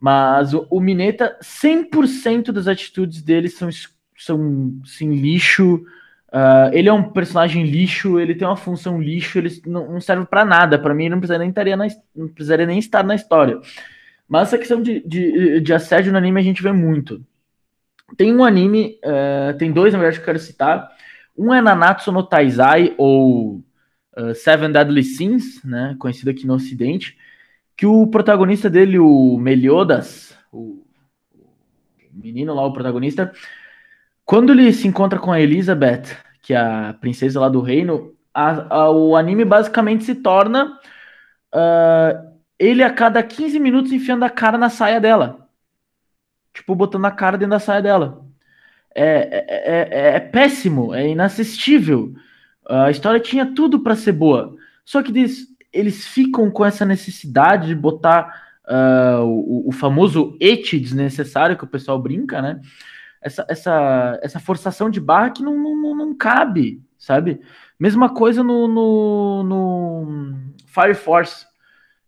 [0.00, 3.68] Mas o, o Mineta, 100% das atitudes dele são,
[4.16, 5.82] são sim, lixo.
[6.28, 10.24] Uh, ele é um personagem lixo, ele tem uma função lixo, ele não, não serve
[10.24, 10.78] para nada.
[10.78, 13.58] Para mim, ele não precisaria nem, estaria na, não precisaria nem estar na história.
[14.32, 17.22] Mas essa questão de, de, de assédio no anime a gente vê muito.
[18.16, 20.90] Tem um anime, uh, tem dois, na verdade, que eu quero citar
[21.36, 23.62] um é Nanatsu no Taizai, ou
[24.16, 27.18] uh, Seven Deadly Sins, né, conhecido aqui no ocidente,
[27.76, 30.82] que o protagonista dele, o Meliodas, o,
[32.10, 33.34] menino lá, o protagonista,
[34.24, 36.04] quando ele se encontra com a Elizabeth,
[36.40, 40.78] que é a princesa lá do reino, a, a, o anime basicamente se torna
[41.54, 42.31] uh,
[42.62, 45.48] ele a cada 15 minutos enfiando a cara na saia dela.
[46.54, 48.24] Tipo, botando a cara dentro da saia dela.
[48.94, 52.14] É, é, é, é, péssimo, é inassistível.
[52.68, 54.54] A história tinha tudo para ser boa.
[54.84, 60.78] Só que eles, eles ficam com essa necessidade de botar uh, o, o, famoso et
[60.78, 62.60] desnecessário que o pessoal brinca, né?
[63.20, 67.40] Essa, essa, essa forçação de barra que não, não, não cabe, sabe?
[67.78, 70.34] Mesma coisa no, no, no
[70.66, 71.46] Fire Force,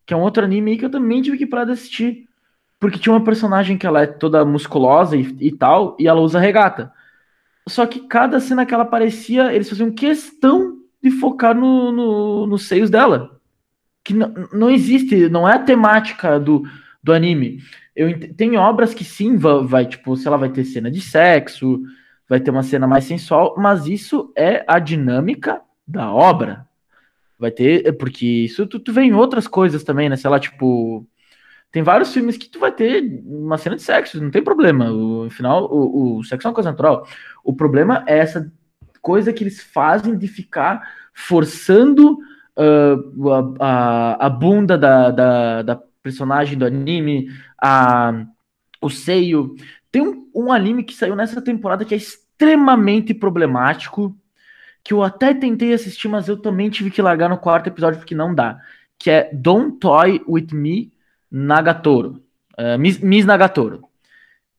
[0.07, 2.29] que é um outro anime que eu também tive que parar de assistir
[2.85, 6.39] porque tinha uma personagem que ela é toda musculosa e, e tal, e ela usa
[6.39, 6.93] regata.
[7.67, 12.69] Só que cada cena que ela aparecia, eles faziam questão de focar no, no, nos
[12.69, 13.41] seios dela.
[14.05, 16.63] Que não, não existe, não é a temática do,
[17.03, 17.63] do anime.
[17.97, 21.81] Eu, tem obras que sim, vai, vai, tipo, se ela vai ter cena de sexo,
[22.29, 26.64] vai ter uma cena mais sensual, mas isso é a dinâmica da obra.
[27.45, 30.17] Vai ter, porque isso tu, tu vê em outras coisas também, né?
[30.17, 31.07] Sei lá, tipo,
[31.71, 34.91] tem vários filmes que tu vai ter uma cena de sexo, não tem problema.
[34.91, 37.07] O final, o, o sexo é uma coisa natural.
[37.45, 38.51] O problema é essa
[39.03, 42.17] coisa que eles fazem de ficar forçando
[42.57, 47.29] uh, a, a, a, bunda da, da, da, personagem do anime,
[47.63, 48.25] a,
[48.81, 49.55] o seio.
[49.93, 54.17] Tem um, um anime que saiu nessa temporada que é extremamente problemático,
[54.85, 58.15] que eu até tentei assistir, mas eu também tive que largar no quarto episódio porque
[58.15, 58.61] não dá.
[58.99, 60.93] Que é Don't Toy With Me
[61.31, 62.23] Nagatoro,
[62.59, 63.83] uh, Miss, Miss Nagatoro,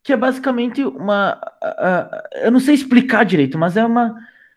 [0.04, 4.16] que é basicamente uma, uh, eu não sei explicar direito, mas é uma,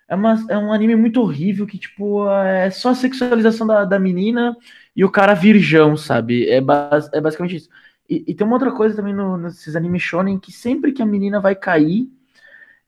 [0.08, 3.98] é uma é um anime muito horrível que tipo é só a sexualização da, da
[3.98, 4.56] menina
[4.96, 6.48] e o cara virgão, sabe?
[6.48, 7.68] É, bas, é basicamente isso.
[8.08, 11.06] E, e, tem uma outra coisa também no, nesses animes shonen que sempre que a
[11.06, 12.08] menina vai cair,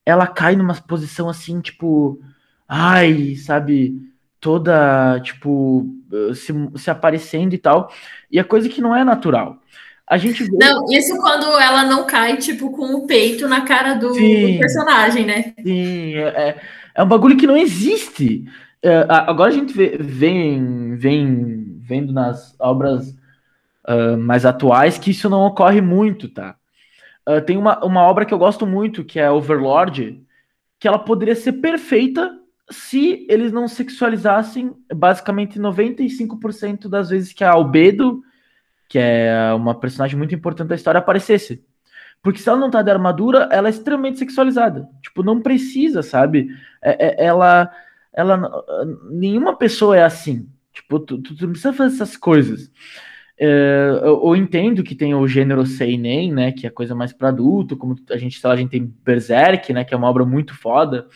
[0.05, 2.20] ela cai numa posição assim, tipo,
[2.71, 4.11] ai, sabe?
[4.41, 5.87] toda, tipo,
[6.35, 7.93] se, se aparecendo e tal.
[8.31, 9.59] E a coisa que não é natural.
[10.07, 10.51] A gente vê...
[10.59, 15.25] Não, isso quando ela não cai, tipo, com o peito na cara do, do personagem,
[15.25, 15.55] né?
[15.62, 16.61] Sim, é, é,
[16.97, 18.45] é um bagulho que não existe.
[18.83, 23.14] É, agora a gente vê, vem, vem vendo nas obras
[23.87, 26.57] uh, mais atuais que isso não ocorre muito, tá?
[27.29, 30.21] Uh, tem uma, uma obra que eu gosto muito, que é Overlord,
[30.81, 32.39] que ela poderia ser perfeita
[32.71, 38.23] se eles não sexualizassem basicamente 95% das vezes que a Albedo,
[38.89, 41.64] que é uma personagem muito importante da história, aparecesse.
[42.23, 44.89] Porque se ela não tá de armadura, ela é extremamente sexualizada.
[45.03, 46.49] Tipo, não precisa, sabe?
[46.83, 47.71] É, é, ela,
[48.12, 48.64] ela.
[49.11, 50.47] Nenhuma pessoa é assim.
[50.73, 52.71] Tipo, tu, tu, tu não precisa fazer essas coisas.
[53.39, 56.53] É, eu, eu, entendo que tem o gênero seinen, né?
[56.53, 59.83] Que é coisa mais para adulto, como a gente, a gente tem Berserk, né?
[59.83, 61.09] Que é uma obra muito foda.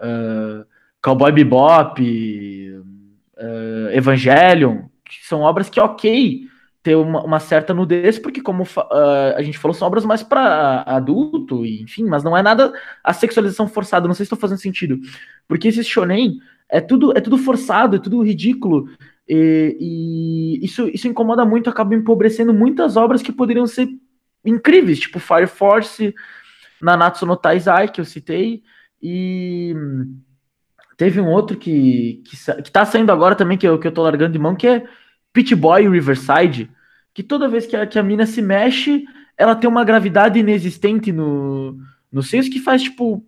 [0.00, 0.64] Uh,
[1.02, 6.42] Cowboy Bebop, uh, Evangelion, que são obras que, ok,
[6.82, 10.82] ter uma, uma, certa nudez, porque, como uh, a gente falou, são obras mais para
[10.82, 12.72] adulto, enfim, mas não é nada
[13.02, 14.06] a sexualização forçada.
[14.06, 14.98] Não sei se estou fazendo sentido.
[15.46, 16.38] Porque esse shonen
[16.68, 18.88] é tudo, é tudo forçado, é tudo ridículo.
[19.28, 23.88] E, e isso, isso incomoda muito, acaba empobrecendo muitas obras que poderiam ser
[24.44, 26.14] incríveis, tipo Fire Force,
[26.80, 28.62] Nanatsu no Taizai, que eu citei,
[29.02, 29.74] e
[30.98, 34.02] teve um outro que, que, que tá saindo agora também, que eu, que eu tô
[34.02, 34.84] largando de mão, que é
[35.32, 36.68] Pit Boy Riverside,
[37.14, 39.04] que toda vez que a, que a mina se mexe,
[39.36, 41.78] ela tem uma gravidade inexistente no,
[42.10, 43.24] no seios que faz, tipo,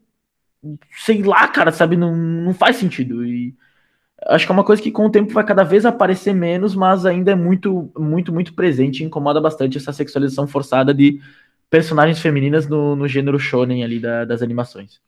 [1.05, 1.97] sei lá, cara, sabe?
[1.97, 3.25] Não, não faz sentido.
[3.25, 3.55] E
[4.27, 7.07] acho que é uma coisa que com o tempo vai cada vez aparecer menos, mas
[7.07, 11.21] ainda é muito, muito, muito presente e incomoda bastante essa sexualização forçada de
[11.71, 15.01] personagens femininas no, no gênero shonen ali da, das animações.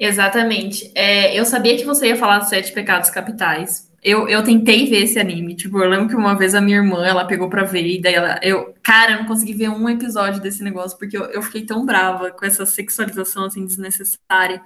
[0.00, 0.90] Exatamente.
[0.94, 5.02] É, eu sabia que você ia falar dos Sete Pecados Capitais, eu, eu tentei ver
[5.02, 5.54] esse anime.
[5.54, 8.14] Tipo, eu lembro que uma vez a minha irmã, ela pegou pra ver, e daí
[8.14, 8.40] ela.
[8.42, 11.84] Eu, cara, eu não consegui ver um episódio desse negócio, porque eu, eu fiquei tão
[11.84, 14.62] brava com essa sexualização, assim, desnecessária.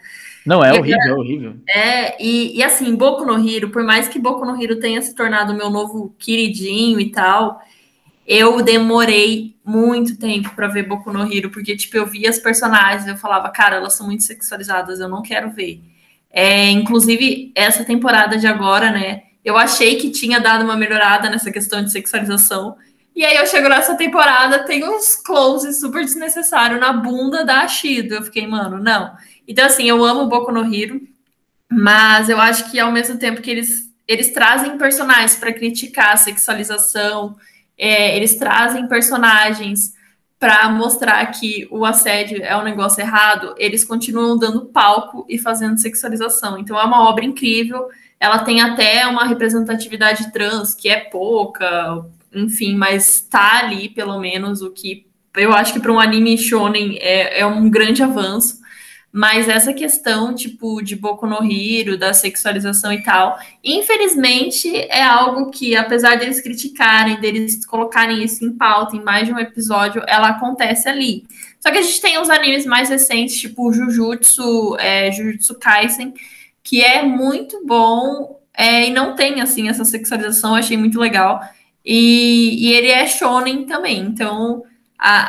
[0.46, 1.56] Não, é e horrível, é horrível.
[1.68, 5.16] É, e, e assim, Boku no Hiro, por mais que Boku no Hiro tenha se
[5.16, 7.60] tornado meu novo queridinho e tal,
[8.26, 13.06] eu demorei muito tempo para ver Boku no Hiro, porque, tipo, eu via as personagens,
[13.06, 15.80] eu falava, cara, elas são muito sexualizadas, eu não quero ver.
[16.30, 19.22] É, inclusive, essa temporada de agora, né?
[19.44, 22.76] Eu achei que tinha dado uma melhorada nessa questão de sexualização.
[23.14, 28.14] E aí eu chego nessa temporada, tem uns closes super desnecessários na bunda da Ashido.
[28.14, 29.14] Eu fiquei, mano, não.
[29.46, 31.00] Então, assim, eu amo Boku no Hiro,
[31.70, 36.16] mas eu acho que ao mesmo tempo que eles, eles trazem personagens para criticar a
[36.16, 37.36] sexualização,
[37.76, 39.94] é, eles trazem personagens
[40.38, 45.80] para mostrar que o assédio é um negócio errado, eles continuam dando palco e fazendo
[45.80, 46.58] sexualização.
[46.58, 47.88] Então é uma obra incrível.
[48.20, 54.60] Ela tem até uma representatividade trans, que é pouca, enfim, mas tá ali pelo menos
[54.60, 55.06] o que
[55.36, 58.63] eu acho que para um anime shonen é, é um grande avanço.
[59.16, 65.52] Mas essa questão, tipo, de Boku no Hiro, da sexualização e tal, infelizmente é algo
[65.52, 70.30] que, apesar deles criticarem, deles colocarem isso em pauta em mais de um episódio, ela
[70.30, 71.22] acontece ali.
[71.60, 76.12] Só que a gente tem os animes mais recentes, tipo Jujutsu, é, Jujutsu Kaisen,
[76.60, 81.40] que é muito bom é, e não tem, assim, essa sexualização, achei muito legal.
[81.84, 84.64] E, e ele é shonen também, então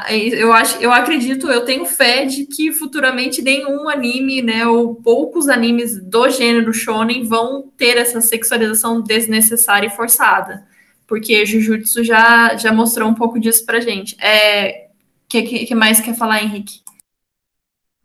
[0.09, 5.49] eu acho, eu acredito, eu tenho fé de que futuramente nenhum anime, né, ou poucos
[5.49, 10.65] animes do gênero shonen vão ter essa sexualização desnecessária e forçada,
[11.05, 14.15] porque Jujutsu já já mostrou um pouco disso pra gente.
[14.23, 14.87] É,
[15.27, 16.79] que, que, que mais quer falar, Henrique?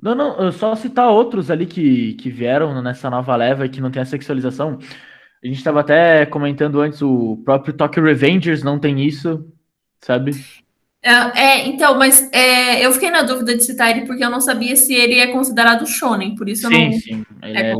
[0.02, 4.02] Não, não, só citar outros ali que, que vieram nessa nova leva que não tem
[4.02, 4.78] a sexualização.
[5.42, 9.46] A gente estava até comentando antes, o próprio Tokyo Revengers não tem isso,
[10.00, 10.32] sabe?
[11.02, 14.40] É, é, então, mas é, eu fiquei na dúvida de citar ele porque eu não
[14.40, 16.92] sabia se ele é considerado shonen, por isso sim, eu não.
[16.92, 17.26] Sim, sim.
[17.40, 17.74] É, é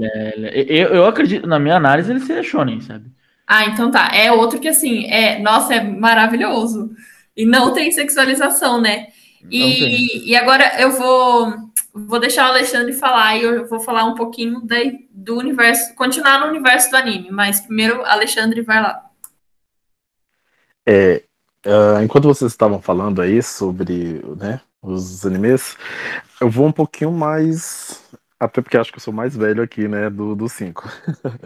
[0.67, 3.11] eu, eu acredito, na minha análise, ele seria shonen, sabe?
[3.47, 4.11] Ah, então tá.
[4.15, 6.91] É outro que assim, é, nossa, é maravilhoso.
[7.37, 9.09] E não tem sexualização, né?
[9.51, 11.53] E, e agora eu vou,
[11.93, 14.63] vou deixar o Alexandre falar e eu vou falar um pouquinho
[15.11, 19.03] do universo, continuar no universo do anime, mas primeiro, Alexandre, vai lá.
[20.87, 21.25] É,
[21.67, 25.77] Uh, enquanto vocês estavam falando aí sobre né, os animes,
[26.41, 28.03] eu vou um pouquinho mais.
[28.39, 30.09] Até porque acho que eu sou mais velho aqui, né?
[30.09, 30.89] Do, do cinco.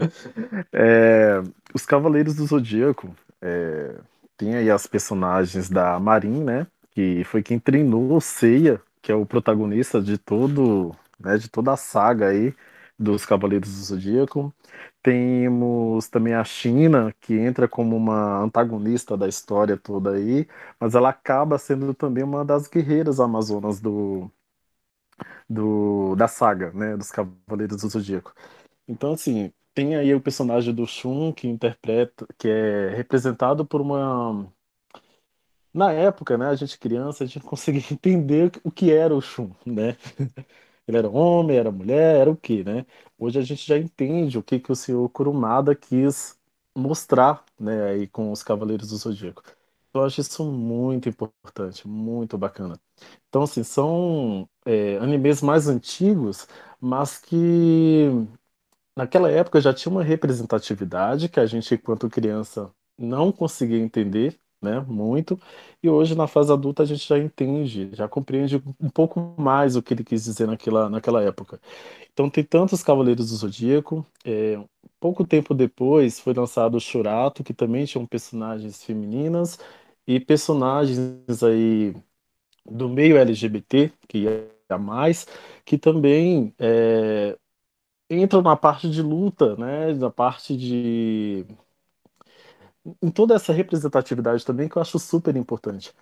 [0.72, 1.42] é,
[1.74, 3.96] os Cavaleiros do Zodíaco é,
[4.36, 6.66] tem aí as personagens da Marin, né?
[6.92, 11.72] Que foi quem treinou o Seiya, que é o protagonista de todo, né, de toda
[11.72, 12.54] a saga aí
[12.98, 14.54] dos Cavaleiros do Zodíaco.
[15.04, 20.48] Temos também a China, que entra como uma antagonista da história toda aí,
[20.80, 24.30] mas ela acaba sendo também uma das guerreiras amazonas do,
[25.48, 28.34] do da saga, né, dos Cavaleiros do Zodíaco.
[28.88, 34.46] Então, assim, tem aí o personagem do Shun, que interpreta, que é representado por uma...
[35.72, 39.50] Na época, né, a gente criança, a gente conseguia entender o que era o Shun,
[39.66, 39.96] né?
[40.86, 42.84] Ele era homem, era mulher, era o quê, né?
[43.18, 46.38] Hoje a gente já entende o que, que o senhor Kurumada quis
[46.76, 49.42] mostrar, né, aí com os Cavaleiros do Zodíaco.
[49.94, 52.78] Eu acho isso muito importante, muito bacana.
[53.28, 56.46] Então, assim, são é, animes mais antigos,
[56.80, 58.08] mas que
[58.96, 64.80] naquela época já tinha uma representatividade que a gente, enquanto criança, não conseguia entender, né?
[64.88, 65.40] Muito.
[65.82, 69.82] E hoje, na fase adulta, a gente já entende, já compreende um pouco mais o
[69.82, 71.60] que ele quis dizer naquela, naquela época.
[72.12, 74.06] Então, tem tantos Cavaleiros do Zodíaco.
[74.24, 74.58] É,
[75.00, 79.58] pouco tempo depois foi lançado o Shurato, que também tinham personagens femininas
[80.06, 81.94] e personagens aí
[82.66, 85.26] do meio LGBT, que ia mais,
[85.64, 87.36] que também é,
[88.10, 89.92] entram na parte de luta, né?
[89.94, 91.46] Na parte de
[93.02, 95.94] em toda essa representatividade também que eu acho super importante,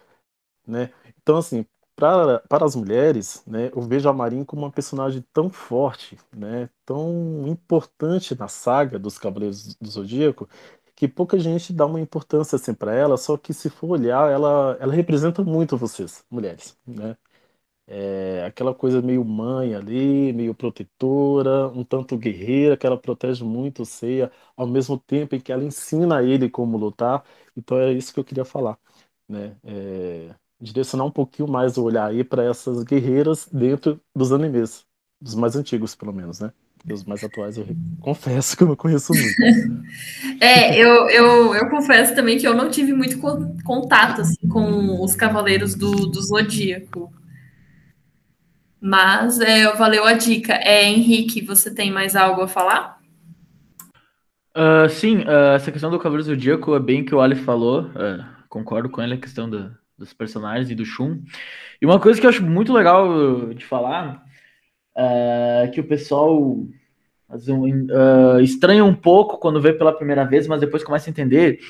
[0.67, 0.91] né?
[1.23, 1.67] Então, assim,
[1.97, 6.69] para, para as mulheres, né, eu vejo a Marin como uma personagem tão forte, né,
[6.85, 10.49] tão importante na saga dos Cavaleiros do Zodíaco,
[10.97, 14.77] que pouca gente dá uma importância assim para ela, só que se for olhar, ela,
[14.81, 17.17] ela representa muito vocês, mulheres, né?
[17.87, 23.83] É aquela coisa meio mãe ali, meio protetora, um tanto guerreira, que ela protege muito
[23.83, 27.25] o Seiya, ao mesmo tempo em que ela ensina ele como lutar.
[27.57, 28.79] Então é isso que eu queria falar,
[29.29, 29.57] né?
[29.65, 34.87] É, direcionar um pouquinho mais o olhar aí para essas guerreiras dentro dos animes,
[35.21, 36.53] dos mais antigos, pelo menos, né?
[36.87, 37.67] E os mais atuais eu
[38.01, 39.45] confesso que eu não conheço muito.
[40.41, 43.19] É, eu, eu, eu confesso também que eu não tive muito
[43.65, 47.13] contato assim, com os Cavaleiros do, do Zodíaco.
[48.85, 50.55] Mas é, valeu a dica.
[50.55, 52.99] É, Henrique, você tem mais algo a falar?
[54.57, 57.83] Uh, sim, uh, essa questão do Cavaleiro Zodíaco é bem que o Ali falou.
[57.83, 61.23] Uh, concordo com ele, a questão do, dos personagens e do Shun.
[61.81, 64.25] E uma coisa que eu acho muito legal de falar
[64.97, 66.67] é que o pessoal
[68.43, 71.61] estranha um pouco quando vê pela primeira vez, mas depois começa a entender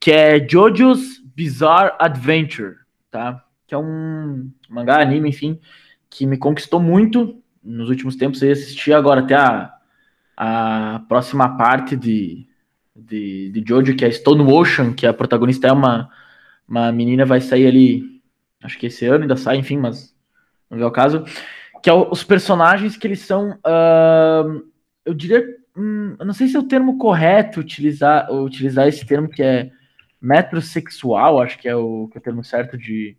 [0.00, 2.76] que é Jojo's Bizarre Adventure,
[3.10, 3.44] tá?
[3.66, 5.60] Que é um mangá, anime, enfim,
[6.14, 8.40] que me conquistou muito nos últimos tempos.
[8.40, 9.74] Eu assisti agora até a,
[10.36, 12.46] a próxima parte de,
[12.94, 16.08] de, de Jojo, que é Stone Ocean, que a protagonista é uma,
[16.68, 18.22] uma menina, vai sair ali,
[18.62, 20.14] acho que esse ano ainda sai, enfim, mas
[20.70, 21.24] não é o caso.
[21.82, 24.64] Que é os personagens que eles são, uh,
[25.04, 25.44] eu diria,
[25.76, 29.68] hum, eu não sei se é o termo correto utilizar, utilizar esse termo que é
[30.22, 33.16] metrosexual, acho que é o, que é o termo certo de,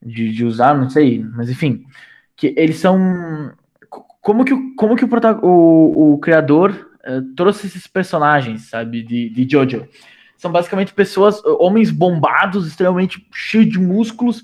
[0.00, 1.84] de, de usar, não sei, mas enfim
[2.40, 3.52] que eles são
[4.22, 5.08] como que, como que o,
[5.42, 9.86] o, o criador uh, trouxe esses personagens, sabe, de, de Jojo.
[10.38, 14.42] São basicamente pessoas, homens bombados, extremamente cheios de músculos,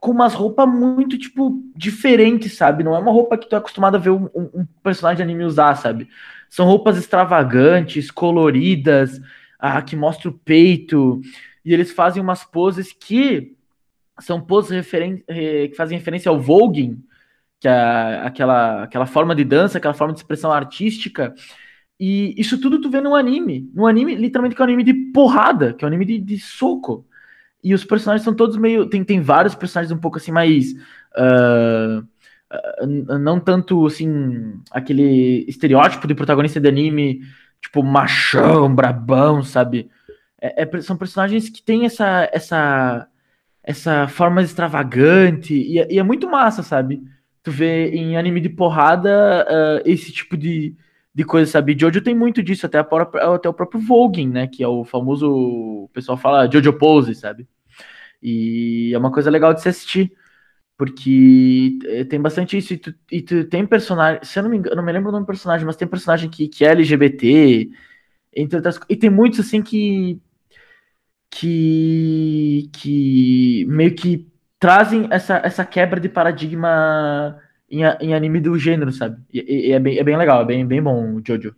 [0.00, 2.82] com umas roupas muito, tipo, diferentes, sabe?
[2.82, 5.44] Não é uma roupa que tu é acostumado a ver um, um personagem de anime
[5.44, 6.08] usar, sabe?
[6.50, 9.20] São roupas extravagantes, coloridas,
[9.56, 11.20] ah, que mostra o peito,
[11.64, 13.54] e eles fazem umas poses que
[14.18, 17.00] são poses referen que fazem referência ao voguing,
[17.60, 21.34] que é aquela, aquela forma de dança, aquela forma de expressão artística.
[21.98, 23.70] E isso tudo tu vê num anime.
[23.74, 26.38] Num anime, literalmente, que é um anime de porrada, que é um anime de, de
[26.38, 27.06] soco.
[27.64, 28.86] E os personagens são todos meio.
[28.86, 30.72] Tem, tem vários personagens um pouco assim mais.
[31.16, 32.06] Uh,
[32.82, 34.60] uh, não tanto assim.
[34.70, 37.22] aquele estereótipo de protagonista de anime,
[37.62, 39.90] tipo, machão, brabão, sabe?
[40.40, 42.28] É, é, são personagens que têm essa.
[42.32, 43.08] essa
[43.68, 47.02] essa forma extravagante e, é, e é muito massa, sabe?
[47.46, 50.74] Tu vê em anime de porrada uh, esse tipo de,
[51.14, 51.76] de coisa, sabe?
[51.78, 54.48] Jojo tem muito disso, até, própria, até o próprio Voguing, né?
[54.48, 57.46] Que é o famoso, o pessoal fala Jojo Pose, sabe?
[58.20, 60.12] E é uma coisa legal de se assistir,
[60.76, 64.58] porque eh, tem bastante isso, e tu, e tu tem personagem, se eu não me
[64.58, 67.70] engano, não me lembro o nome do personagem, mas tem personagem que, que é LGBT,
[68.34, 70.20] entre outras e tem muitos assim que
[71.30, 74.26] que que meio que
[74.58, 77.38] trazem essa, essa quebra de paradigma
[77.70, 79.20] em, em anime do gênero, sabe?
[79.32, 81.54] E, e, é, bem, é bem legal, é bem, bem bom o Jojo.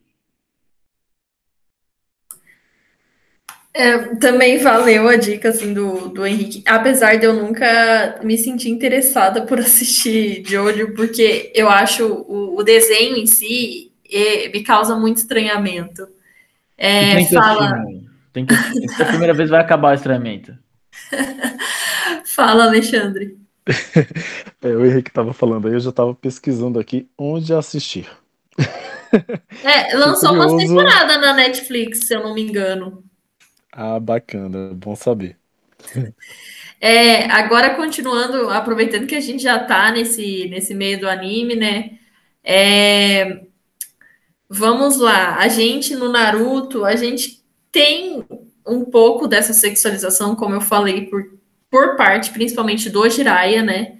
[3.72, 8.70] É, também valeu a dica assim, do, do Henrique, apesar de eu nunca me sentir
[8.70, 14.96] interessada por assistir Jojo, porque eu acho o, o desenho em si e, me causa
[14.96, 16.09] muito estranhamento.
[16.76, 17.72] É, tem que fala...
[17.72, 18.55] assistir, tem que
[19.03, 20.57] a primeira vez vai acabar o estranhamento.
[22.39, 23.36] Fala, Alexandre.
[24.62, 28.08] é, o Henrique estava falando aí, eu já estava pesquisando aqui onde assistir.
[29.64, 33.03] É, lançou uma temporada na Netflix, se eu não me engano.
[33.72, 35.37] Ah, bacana, bom saber.
[36.80, 41.99] É, agora continuando, aproveitando que a gente já está nesse, nesse meio do anime, né?
[42.45, 43.46] É,
[44.49, 48.25] vamos lá, a gente no Naruto, a gente tem
[48.64, 51.37] um pouco dessa sexualização, como eu falei, por
[51.70, 53.99] por parte principalmente do Jiraiya, né?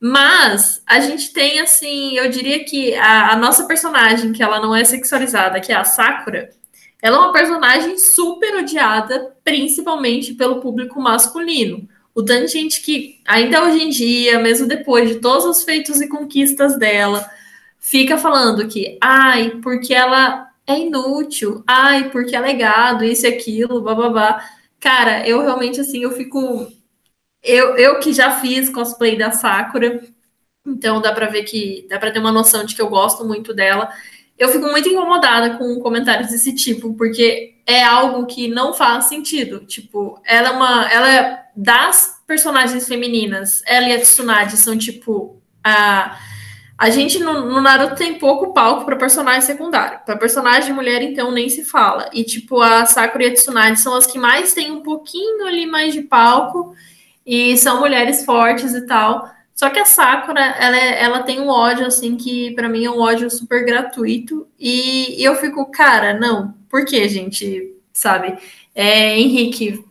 [0.00, 4.74] Mas a gente tem, assim, eu diria que a, a, nossa personagem, que ela não
[4.74, 6.50] é sexualizada, que é a Sakura,
[7.00, 11.88] ela é uma personagem super odiada, principalmente pelo público masculino.
[12.14, 16.00] O tanto de gente que, ainda hoje em dia, mesmo depois de todos os feitos
[16.00, 17.28] e conquistas dela,
[17.78, 23.82] fica falando que, ai, porque ela é inútil, ai, porque é legado, isso e aquilo,
[23.82, 24.42] bababá.
[24.80, 26.66] Cara, eu realmente, assim, eu fico.
[27.46, 30.02] Eu, eu que já fiz cosplay da Sakura,
[30.66, 31.86] então dá pra ver que.
[31.88, 33.88] dá pra ter uma noção de que eu gosto muito dela.
[34.38, 39.60] Eu fico muito incomodada com comentários desse tipo, porque é algo que não faz sentido.
[39.66, 40.90] Tipo, ela é uma.
[40.90, 46.18] Ela é das personagens femininas, ela e a Tsunade são, tipo, a
[46.78, 50.00] a gente no, no Naruto tem pouco palco para personagem secundário.
[50.04, 52.10] Para personagem mulher, então, nem se fala.
[52.12, 55.64] E, tipo, a Sakura e a Tsunade são as que mais têm um pouquinho ali
[55.64, 56.74] mais de palco.
[57.26, 59.28] E são mulheres fortes e tal.
[59.52, 62.90] Só que a Sakura, ela, é, ela tem um ódio, assim, que para mim é
[62.90, 64.46] um ódio super gratuito.
[64.58, 66.54] E, e, eu fico, cara, não.
[66.68, 67.74] Por que, gente?
[67.92, 68.36] Sabe?
[68.74, 69.82] É, Henrique,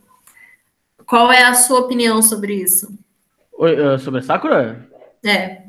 [1.04, 2.96] qual é a sua opinião sobre isso?
[3.52, 4.88] Uh, sobre a Sakura?
[5.24, 5.62] É.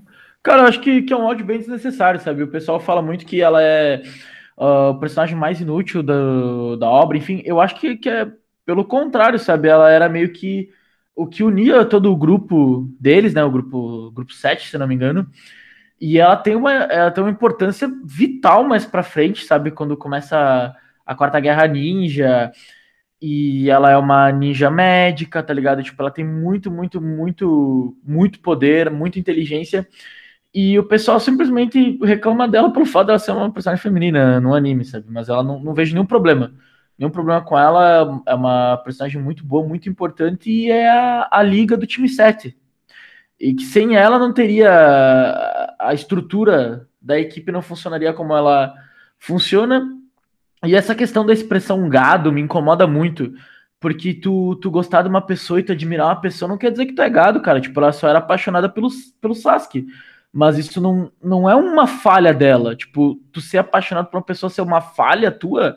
[0.43, 2.43] Cara, eu acho que, que é um ódio bem desnecessário, sabe?
[2.43, 4.03] O pessoal fala muito que ela é
[4.57, 6.13] uh, o personagem mais inútil da,
[6.79, 8.27] da obra, enfim, eu acho que, que é
[8.65, 9.67] pelo contrário, sabe?
[9.67, 10.69] Ela era meio que
[11.17, 13.43] o que unia todo o grupo deles, né?
[13.43, 15.27] O grupo, grupo 7, se não me engano.
[15.99, 19.71] E ela tem uma, ela tem uma importância vital mais pra frente, sabe?
[19.71, 20.75] Quando começa a,
[21.05, 22.51] a Quarta Guerra Ninja,
[23.19, 25.81] e ela é uma ninja médica, tá ligado?
[25.81, 29.87] Tipo, ela tem muito, muito, muito, muito poder, muita inteligência.
[30.53, 34.85] E o pessoal simplesmente reclama dela pelo fato dela ser uma personagem feminina no anime,
[34.85, 35.07] sabe?
[35.09, 36.53] Mas ela não, não vejo nenhum problema.
[36.97, 38.21] Nenhum problema com ela.
[38.25, 42.57] É uma personagem muito boa, muito importante e é a, a liga do time 7.
[43.39, 45.75] E que sem ela não teria.
[45.79, 48.73] A estrutura da equipe não funcionaria como ela
[49.19, 49.93] funciona.
[50.65, 53.33] E essa questão da expressão gado me incomoda muito.
[53.79, 56.87] Porque tu, tu gostar de uma pessoa e tu admirar uma pessoa não quer dizer
[56.87, 57.61] que tu é gado, cara.
[57.61, 58.89] Tipo, ela só era apaixonada pelo,
[59.21, 59.85] pelo Sasuke
[60.31, 62.75] mas isso não, não é uma falha dela.
[62.75, 65.75] Tipo, tu ser apaixonado por uma pessoa ser uma falha tua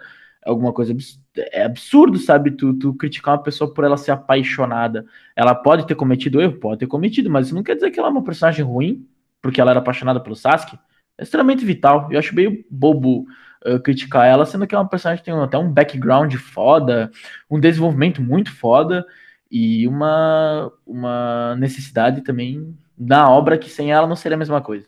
[0.50, 0.94] alguma coisa
[1.36, 2.50] é absurdo, sabe?
[2.50, 5.06] Tu, tu criticar uma pessoa por ela ser apaixonada.
[5.34, 8.08] Ela pode ter cometido erro, pode ter cometido, mas isso não quer dizer que ela
[8.08, 9.06] é uma personagem ruim,
[9.40, 10.78] porque ela era apaixonada pelo Sasuke.
[11.16, 12.08] É extremamente vital.
[12.10, 13.26] Eu acho meio bobo
[13.64, 17.10] uh, criticar ela, sendo que é uma personagem que tem até um background foda,
[17.50, 19.04] um desenvolvimento muito foda
[19.50, 24.86] e uma, uma necessidade também na obra que sem ela não seria a mesma coisa.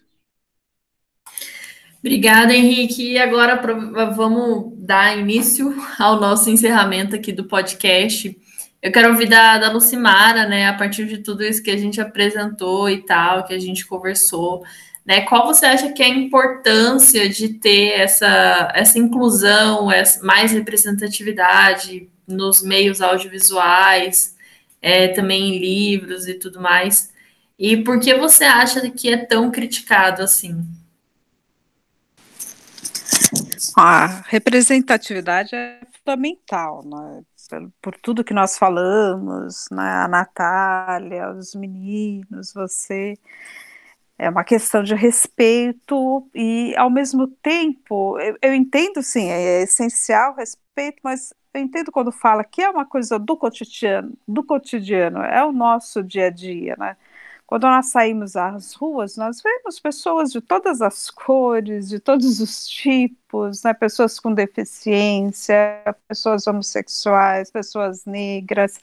[2.04, 3.12] Obrigada, Henrique.
[3.12, 3.60] E agora
[4.12, 8.36] vamos dar início ao nosso encerramento aqui do podcast.
[8.82, 12.00] Eu quero ouvir da, da Lucimara, né, a partir de tudo isso que a gente
[12.00, 14.64] apresentou e tal, que a gente conversou,
[15.06, 20.50] né, qual você acha que é a importância de ter essa, essa inclusão, essa, mais
[20.50, 24.36] representatividade nos meios audiovisuais,
[24.80, 27.12] é, também em livros e tudo mais?
[27.56, 30.66] E por que você acha que é tão criticado assim?
[33.76, 37.22] A representatividade é fundamental, né?
[37.80, 39.82] por, tudo que nós falamos, né?
[39.82, 43.14] a Natália, os meninos, você.
[44.18, 50.34] É uma questão de respeito e, ao mesmo tempo, eu, eu entendo, sim, é essencial
[50.36, 55.44] respeito, mas eu entendo quando fala que é uma coisa do cotidiano, do cotidiano, é
[55.44, 56.96] o nosso dia a dia, né?
[57.52, 62.66] Quando nós saímos às ruas, nós vemos pessoas de todas as cores, de todos os
[62.66, 63.74] tipos, né?
[63.74, 68.80] pessoas com deficiência, pessoas homossexuais, pessoas negras,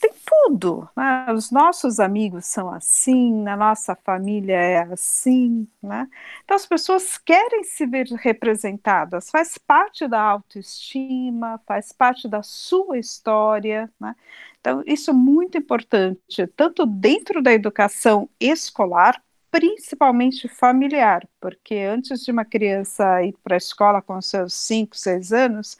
[0.00, 0.88] tem tudo.
[0.96, 1.32] Né?
[1.32, 5.66] Os nossos amigos são assim, na nossa família é assim.
[5.82, 6.08] Né?
[6.44, 12.98] Então, as pessoas querem se ver representadas, faz parte da autoestima, faz parte da sua
[12.98, 13.90] história.
[13.98, 14.14] Né?
[14.60, 22.30] Então, isso é muito importante, tanto dentro da educação escolar, principalmente familiar, porque antes de
[22.30, 25.78] uma criança ir para a escola com seus 5, 6 anos,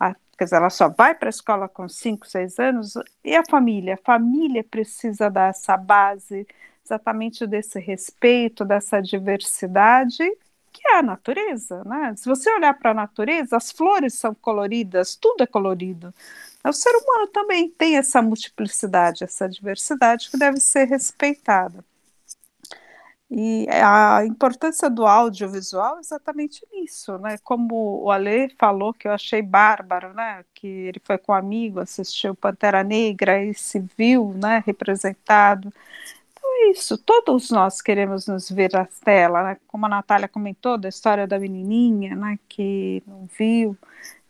[0.00, 3.44] a, quer dizer, ela só vai para a escola com 5, 6 anos, e a
[3.48, 3.94] família?
[3.94, 6.46] A família precisa dar essa base,
[6.84, 10.24] exatamente desse respeito, dessa diversidade,
[10.72, 12.14] que é a natureza, né?
[12.16, 16.14] Se você olhar para a natureza, as flores são coloridas, tudo é colorido.
[16.64, 21.84] O ser humano também tem essa multiplicidade, essa diversidade que deve ser respeitada.
[23.30, 27.36] E a importância do audiovisual é exatamente nisso, né?
[27.44, 30.44] Como o Ale falou, que eu achei bárbaro, né?
[30.54, 34.62] Que ele foi com um amigo, assistiu Pantera Negra e se viu, né?
[34.66, 35.70] Representado.
[36.32, 39.56] Então é isso, todos nós queremos nos ver na tela, né?
[39.66, 42.38] Como a Natália comentou, da história da menininha, né?
[42.48, 43.76] Que não viu.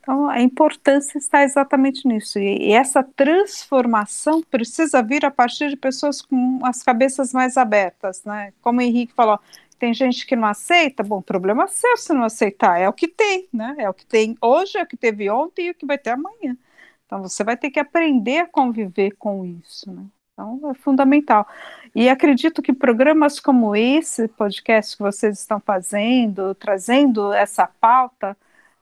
[0.09, 2.39] Então, a importância está exatamente nisso.
[2.39, 8.25] E, e essa transformação precisa vir a partir de pessoas com as cabeças mais abertas,
[8.25, 8.55] né?
[8.63, 9.39] Como o Henrique falou,
[9.79, 13.49] tem gente que não aceita, bom, problema seu se não aceitar, é o que tem,
[13.53, 13.75] né?
[13.77, 16.13] É o que tem hoje, é o que teve ontem e o que vai ter
[16.13, 16.57] amanhã.
[17.05, 20.07] Então, você vai ter que aprender a conviver com isso, né?
[20.33, 21.47] Então, é fundamental.
[21.95, 28.35] E acredito que programas como esse podcast que vocês estão fazendo, trazendo essa pauta,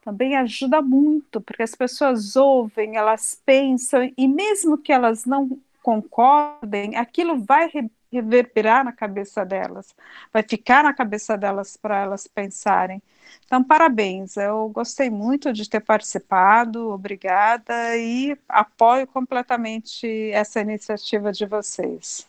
[0.07, 6.95] também ajuda muito, porque as pessoas ouvem, elas pensam, e mesmo que elas não concordem,
[6.95, 7.69] aquilo vai
[8.13, 9.97] reverberar na cabeça delas,
[10.33, 13.03] vai ficar na cabeça delas para elas pensarem.
[13.47, 21.47] Então, parabéns, eu gostei muito de ter participado, obrigada, e apoio completamente essa iniciativa de
[21.47, 22.29] vocês.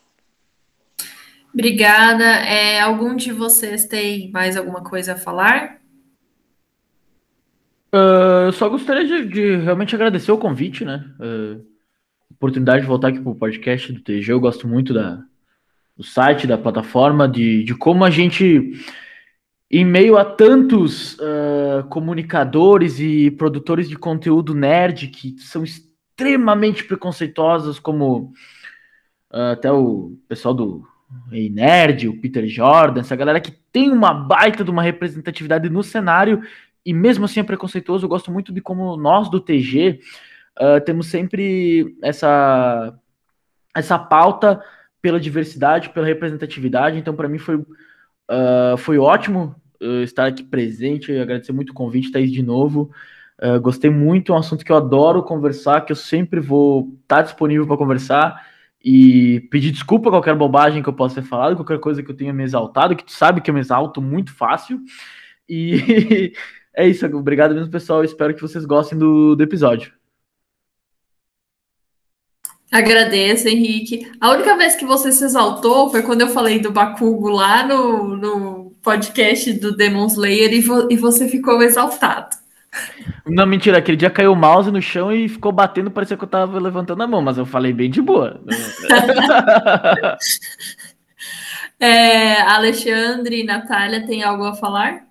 [1.54, 2.24] Obrigada.
[2.24, 5.77] É, algum de vocês tem mais alguma coisa a falar?
[7.92, 11.04] Uh, eu só gostaria de, de, realmente agradecer o convite, né?
[11.18, 11.64] Uh,
[12.30, 14.32] oportunidade de voltar aqui para o podcast do TG.
[14.32, 15.22] Eu gosto muito da,
[15.96, 18.72] do site, da plataforma, de, de como a gente,
[19.70, 27.78] em meio a tantos uh, comunicadores e produtores de conteúdo nerd que são extremamente preconceituosos,
[27.78, 28.32] como
[29.30, 30.86] até o pessoal do
[31.30, 35.82] Ei Nerd, o Peter Jordan, essa galera que tem uma baita de uma representatividade no
[35.82, 36.42] cenário
[36.88, 38.06] e mesmo assim é preconceituoso.
[38.06, 40.00] Eu gosto muito de como nós do TG
[40.58, 42.98] uh, ah, temos sempre essa,
[43.76, 44.64] essa pauta
[45.02, 46.96] pela diversidade, pela representatividade.
[46.96, 51.14] Então, para mim, foi, uh, foi ótimo uh, estar aqui presente.
[51.14, 52.90] agradecer muito o convite, Thaís, de novo.
[53.60, 57.22] gostei muito, é um assunto que eu adoro conversar, que eu sempre vou estar tá
[57.22, 58.46] disponível para conversar
[58.82, 62.32] e pedir desculpa qualquer bobagem que eu possa ter falado, qualquer coisa que eu tenha
[62.32, 64.80] me exaltado, que tu sabe que eu me exalto muito fácil.
[65.46, 66.32] E
[66.78, 68.04] é isso, obrigado mesmo, pessoal.
[68.04, 69.92] Espero que vocês gostem do, do episódio.
[72.70, 74.08] Agradeço, Henrique.
[74.20, 78.16] A única vez que você se exaltou foi quando eu falei do Bakugo lá no,
[78.16, 82.36] no podcast do Demon Slayer e, vo, e você ficou exaltado.
[83.26, 86.28] Não, mentira, aquele dia caiu o mouse no chão e ficou batendo, parecia que eu
[86.28, 88.40] tava levantando a mão, mas eu falei bem de boa.
[91.80, 95.07] é, Alexandre e Natália, tem algo a falar?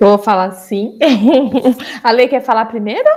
[0.00, 0.98] Eu vou falar sim.
[2.02, 3.08] a Lei quer falar primeiro?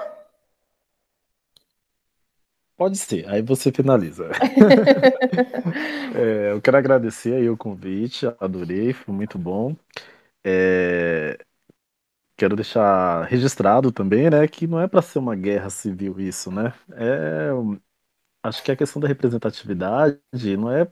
[2.76, 4.30] Pode ser, aí você finaliza.
[6.16, 9.76] é, eu quero agradecer aí o convite, adorei, foi muito bom.
[10.44, 11.38] É,
[12.38, 16.74] quero deixar registrado também, né, que não é para ser uma guerra civil isso, né?
[16.94, 17.50] É,
[18.44, 20.20] acho que a questão da representatividade
[20.58, 20.90] não é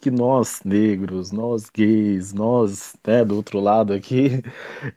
[0.00, 4.42] que nós negros, nós gays, nós, né, do outro lado aqui,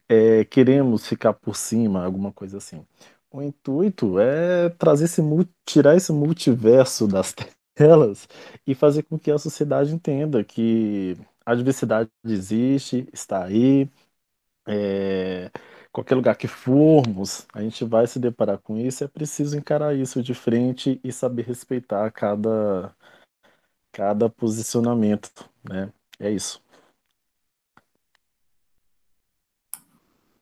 [0.10, 2.86] é, queremos ficar por cima, alguma coisa assim.
[3.32, 5.22] O intuito é trazer esse
[5.66, 7.34] tirar esse multiverso das
[7.76, 8.28] telas
[8.68, 13.90] e fazer com que a sociedade entenda que a diversidade existe, está aí,
[14.68, 15.52] é,
[15.92, 20.22] qualquer lugar que formos, a gente vai se deparar com isso, é preciso encarar isso
[20.24, 22.94] de frente e saber respeitar cada,
[23.94, 25.90] cada posicionamento, né?
[26.20, 26.62] É isso.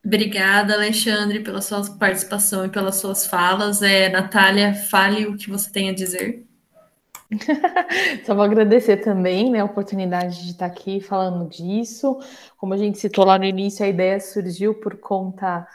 [0.04, 3.84] Obrigada, Alexandre, pela sua participação e pelas suas falas.
[3.84, 6.48] É, Natália, fale o que você tem a dizer.
[8.26, 12.20] Só vou agradecer também né, a oportunidade de estar aqui falando disso.
[12.58, 15.68] Como a gente citou lá no início, a ideia surgiu por conta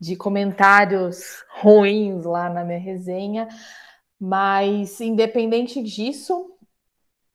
[0.00, 3.48] de comentários ruins lá na minha resenha,
[4.18, 6.55] mas independente disso,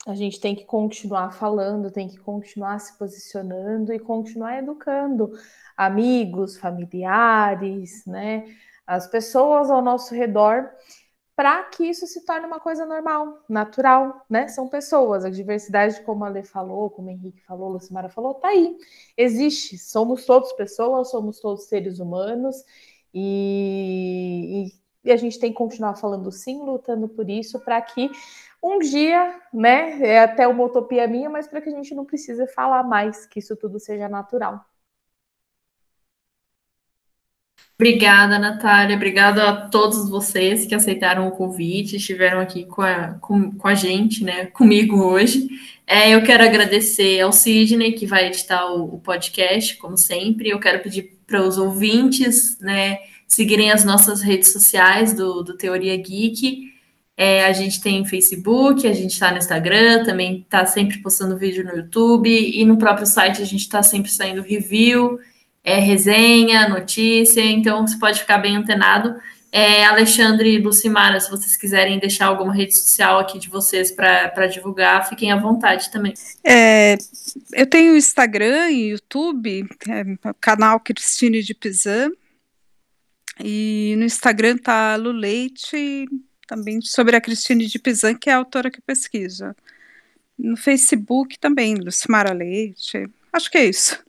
[0.08, 5.32] a gente tem que continuar falando, tem que continuar se posicionando e continuar educando
[5.78, 8.46] amigos, familiares, né,
[8.86, 10.70] as pessoas ao nosso redor
[11.36, 14.48] para que isso se torne uma coisa normal, natural, né?
[14.48, 18.36] São pessoas, a diversidade, como a Lê falou, como o Henrique falou, a Lucimara falou,
[18.36, 18.78] tá aí,
[19.18, 22.58] existe, somos todos pessoas, somos todos seres humanos,
[23.14, 24.72] e,
[25.04, 28.12] e, e a gente tem que continuar falando sim, lutando por isso, para que
[28.64, 32.46] um dia, né, é até uma utopia minha, mas para que a gente não precise
[32.48, 34.64] falar mais, que isso tudo seja natural.
[37.82, 38.96] Obrigada, Natália.
[38.96, 43.74] Obrigada a todos vocês que aceitaram o convite, estiveram aqui com a, com, com a
[43.74, 45.50] gente, né, comigo hoje.
[45.88, 50.50] É, eu quero agradecer ao Sidney, que vai editar o, o podcast, como sempre.
[50.50, 55.98] Eu quero pedir para os ouvintes, né, seguirem as nossas redes sociais do, do Teoria
[55.98, 56.71] Geek.
[57.24, 61.64] É, a gente tem Facebook, a gente está no Instagram, também está sempre postando vídeo
[61.64, 65.20] no YouTube, e no próprio site a gente está sempre saindo review
[65.64, 69.16] é, resenha, notícia, então você pode ficar bem antenado.
[69.52, 74.48] É, Alexandre e Lucimara, se vocês quiserem deixar alguma rede social aqui de vocês para
[74.48, 76.16] divulgar, fiquem à vontade também.
[76.44, 76.98] É,
[77.54, 80.04] eu tenho Instagram e YouTube, é,
[80.40, 82.10] canal Cristine de Pizan,
[83.40, 86.08] e no Instagram tá Lu Leite,
[86.52, 89.56] também sobre a Cristine de Pizan, que é a autora que pesquisa.
[90.38, 93.10] No Facebook também, Lucimara Leite.
[93.32, 94.04] Acho que é isso.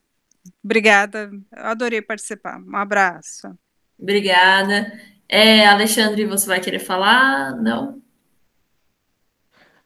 [0.65, 2.61] Obrigada, adorei participar.
[2.61, 3.57] Um abraço.
[3.97, 4.93] Obrigada.
[5.29, 7.55] É, Alexandre, você vai querer falar?
[7.63, 8.03] Não?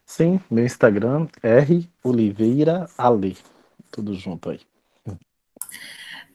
[0.07, 3.37] Sim, meu Instagram, R Oliveira Ale.
[3.91, 4.61] Tudo junto aí.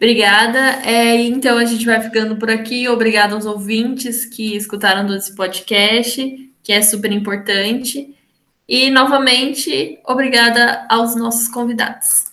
[0.01, 0.81] Obrigada.
[0.83, 2.89] É, então a gente vai ficando por aqui.
[2.89, 8.17] Obrigada aos ouvintes que escutaram esse podcast, que é super importante.
[8.67, 12.30] E novamente, obrigada aos nossos convidados.